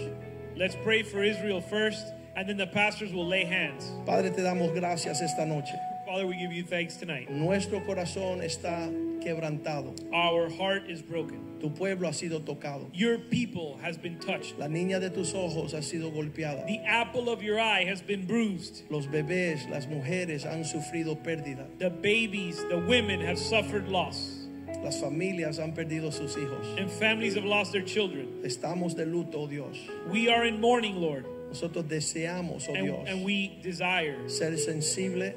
[0.56, 2.06] Let's pray for Israel first,
[2.36, 3.92] and then the pastors will lay hands.
[4.06, 5.74] Padre, te damos gracias esta noche.
[6.06, 7.30] Father, we give you thanks tonight.
[7.30, 8.90] Nuestro corazón está
[9.22, 9.94] quebrantado.
[10.14, 11.49] Our heart is broken.
[11.60, 12.90] Tu pueblo ha sido tocado.
[12.94, 14.58] Your people has been touched.
[14.58, 16.66] La niña de tus ojos ha sido golpeada.
[16.66, 18.84] The apple of your eye has been bruised.
[18.90, 21.66] Los bebés, las mujeres han sufrido pérdida.
[21.80, 24.48] The babies, the women have suffered loss.
[24.84, 26.80] Las familias han perdido sus hijos.
[26.80, 28.42] And families have lost their children.
[28.44, 29.78] Estamos de luto, oh Dios.
[30.10, 31.26] We are in mourning, Lord.
[31.52, 35.34] Nosotros deseamos, oh And, Dios, and we desire ser sensible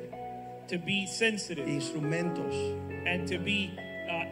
[0.68, 2.55] to be sensitive instrumentos
[3.07, 3.73] and to be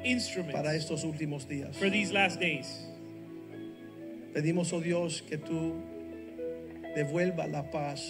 [0.05, 1.77] instruments para estos últimos días.
[1.77, 2.67] for these last days.
[4.35, 5.81] Pedimos, oh Dios, que tú
[6.97, 8.01] devuelva la paz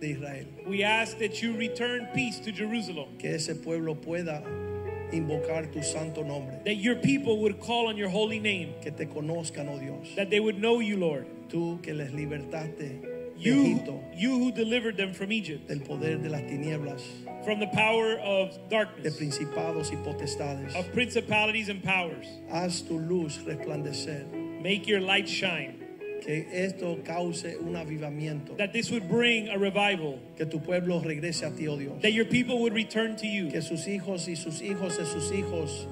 [0.00, 0.46] de Israel.
[0.66, 4.42] We ask that you return peace to Jerusalem, Que ese pueblo pueda
[5.12, 6.58] invocar tu santo nombre.
[6.64, 10.14] that your people would call on your holy name, Que te conozcan, oh Dios.
[10.16, 11.26] that they would know you, Lord.
[11.48, 13.00] Tú que les libertaste
[13.36, 17.02] de You, Egipto, you who delivered them from Egypt, del poder de las tinieblas,
[17.44, 20.74] from the power of de darkness, principados y potestades.
[20.74, 22.26] of principalities and powers.
[22.50, 24.24] Haz tu luz resplandecer.
[24.62, 25.74] Make your light shine,
[26.22, 28.56] Que esto cause un avivamiento.
[28.56, 32.02] that this would bring a revival, Que tu pueblo regrese a ti, oh Dios.
[32.02, 35.30] that your people would return to you, Que sus hijos y sus hijos de sus
[35.30, 35.86] hijos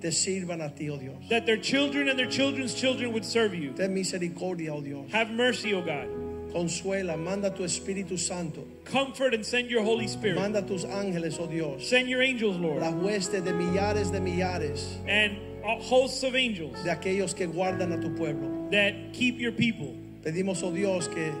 [0.00, 1.16] te sirvan a ti, oh Dios.
[1.28, 3.72] that their children and their children's children would serve you.
[3.72, 5.10] Ten misericordia, oh Dios.
[5.12, 6.08] Have mercy, O God.
[6.54, 8.64] Consuela, manda tu Espíritu Santo.
[8.84, 10.36] Comfort and send your Holy Spirit.
[10.36, 11.88] Manda tus ángeles, oh Dios.
[11.88, 12.80] Send your angels, Lord.
[12.80, 15.36] La hueste de millares de millares And
[15.82, 18.70] hosts of angels de aquellos que guardan a tu pueblo.
[18.70, 19.96] that keep your people.
[20.22, 21.32] Pedimos, oh Dios, que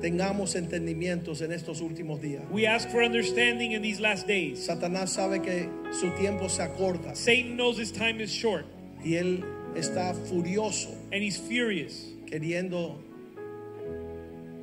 [0.00, 2.42] tengamos entendimientos en estos últimos días.
[2.50, 4.66] We ask for understanding in these last days.
[4.66, 8.66] Satanás sabe que su tiempo se acorta Satan knows his time is short
[9.04, 9.44] y él
[9.76, 12.96] está furioso and he's furious, queriendo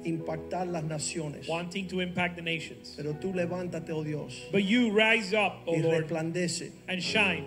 [0.06, 1.48] impactar las naciones.
[1.48, 2.94] wanting to impact the nations.
[2.98, 6.72] Pero tú levántate, oh Dios, But you rise up, O y Lord, resplandece.
[6.88, 7.46] and shine.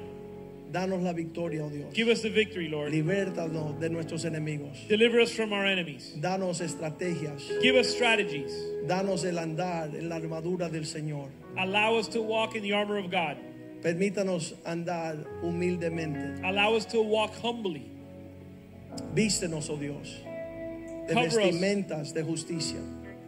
[0.73, 1.93] Danos la victoria, oh Dios.
[1.95, 2.93] Give us the victory, Lord.
[2.93, 4.89] Libértanos de nuestros enemigos.
[4.89, 6.13] Deliver us from our enemies.
[6.21, 7.43] Danos estrategias.
[7.63, 8.51] Give us strategies.
[8.89, 11.29] Danos el andar en la armadura del Señor.
[11.57, 13.37] Allow us to walk in the armor of God.
[13.83, 16.43] Permítanos andar humildemente.
[16.43, 17.89] Allow us to walk humbly.
[19.15, 20.09] Vístenos, oh Dios,
[21.07, 22.13] de Cover us.
[22.13, 22.79] de justicia.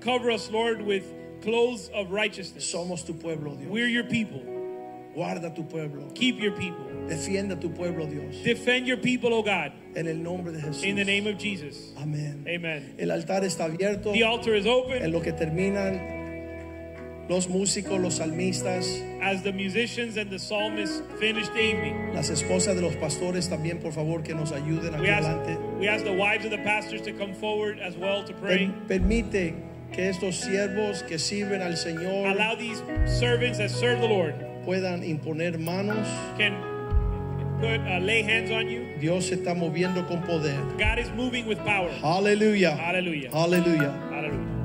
[0.00, 1.04] Cover us, Lord, with
[1.42, 2.64] clothes of righteousness.
[2.64, 3.70] Somos tu pueblo, oh Dios.
[3.70, 4.42] We're your people.
[5.16, 6.10] Guarda tu pueblo.
[6.14, 6.84] Keep your people.
[7.08, 8.36] Defienda tu pueblo, oh Dios.
[8.44, 10.84] Defend your people, O God, En el nombre de Jesús.
[10.84, 11.92] in the name of Jesus.
[11.98, 12.44] Amén.
[12.46, 12.94] Amen.
[12.98, 14.12] El altar está abierto.
[14.12, 16.15] The altar is En open lo que terminan
[17.28, 18.86] los músicos, los salmistas,
[19.20, 22.14] as the musicians and the psalmists finish the evening.
[22.14, 25.58] las esposas de los pastores también, por favor, que nos ayuden aquí We ask, adelante.
[25.80, 28.68] we ask the wives of the pastors to come forward as well to pray.
[28.68, 29.54] Per- permite
[29.92, 35.02] que estos siervos que sirven al Señor Allow these servants that serve the Lord puedan
[35.02, 36.06] imponer manos.
[36.38, 36.54] can
[37.60, 38.84] put uh, lay hands on you.
[39.00, 40.56] Dios se está moviendo con poder.
[40.78, 41.90] God is moving with power.
[42.02, 42.76] Aleluya.
[42.76, 43.30] Hallelujah.
[43.32, 43.90] Aleluya.
[44.10, 44.55] Hallelujah.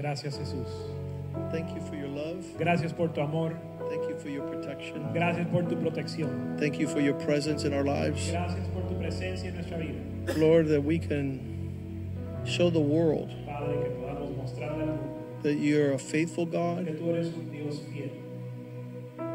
[0.00, 0.66] Gracias Jesús.
[1.52, 2.42] Thank you for your love.
[2.58, 3.54] Gracias por tu amor.
[3.90, 5.12] Thank you for your protection.
[5.12, 6.58] Gracias por tu protección.
[6.58, 8.30] Thank you for your presence in our lives.
[8.30, 10.38] Gracias por tu presencia en nuestra vida.
[10.38, 15.92] Lord, that we can show the world Padre, que podamos mostrarle al mundo that you're
[15.92, 18.10] a faithful que God, tú eres un Dios fiel,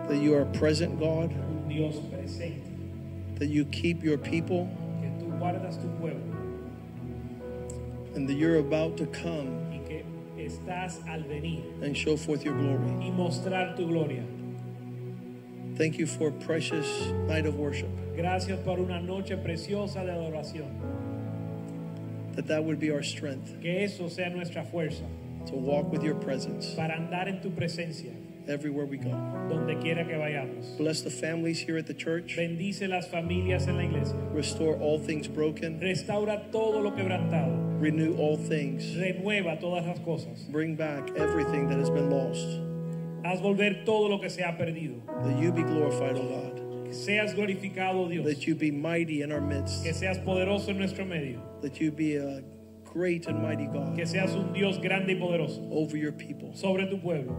[0.07, 4.67] that you are a present God, un Dios presente, that you keep your people,
[4.99, 6.21] que tú guardas tu pueblo
[8.15, 9.64] and that you're about to come que
[10.45, 13.05] estás al venir and show forth your glory.
[13.05, 14.23] y mostrar tu gloria.
[15.77, 16.87] Thank you for a precious
[17.27, 20.69] night of worship, Gracias por una noche preciosa de adoración.
[22.35, 25.03] that that would be our strength Que eso sea nuestra fuerza
[25.47, 28.11] to walk with your presence para andar en tu presencia
[28.47, 29.09] everywhere we go.
[29.49, 30.77] donde quiera que vayamos.
[30.77, 32.35] Bless the families here at the church.
[32.35, 34.15] Bendice las familias en la iglesia.
[34.33, 35.79] Restore all things broken.
[35.79, 37.79] Restaura todo lo quebrantado.
[37.79, 38.83] Renew all things.
[38.95, 40.43] Renueva todas las cosas.
[40.49, 42.47] Bring back everything that has been lost.
[43.23, 45.01] Haz volver todo lo que se ha perdido.
[45.23, 46.85] That you be glorified, O God.
[46.85, 48.25] Que seas glorificado, Dios.
[48.25, 49.83] That you be mighty in our midst.
[49.83, 51.41] Que seas poderoso en nuestro medio.
[51.61, 52.41] That you be a
[52.83, 56.55] great and mighty God Que seas un Dios grande y poderoso over your people.
[56.55, 57.35] sobre tu pueblo.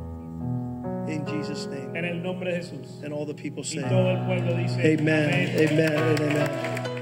[1.08, 1.96] In Jesus' name.
[1.96, 3.02] En el nombre de Jesús.
[3.04, 6.95] And all the people Y say, todo el pueblo dice Amen, amen, and amen.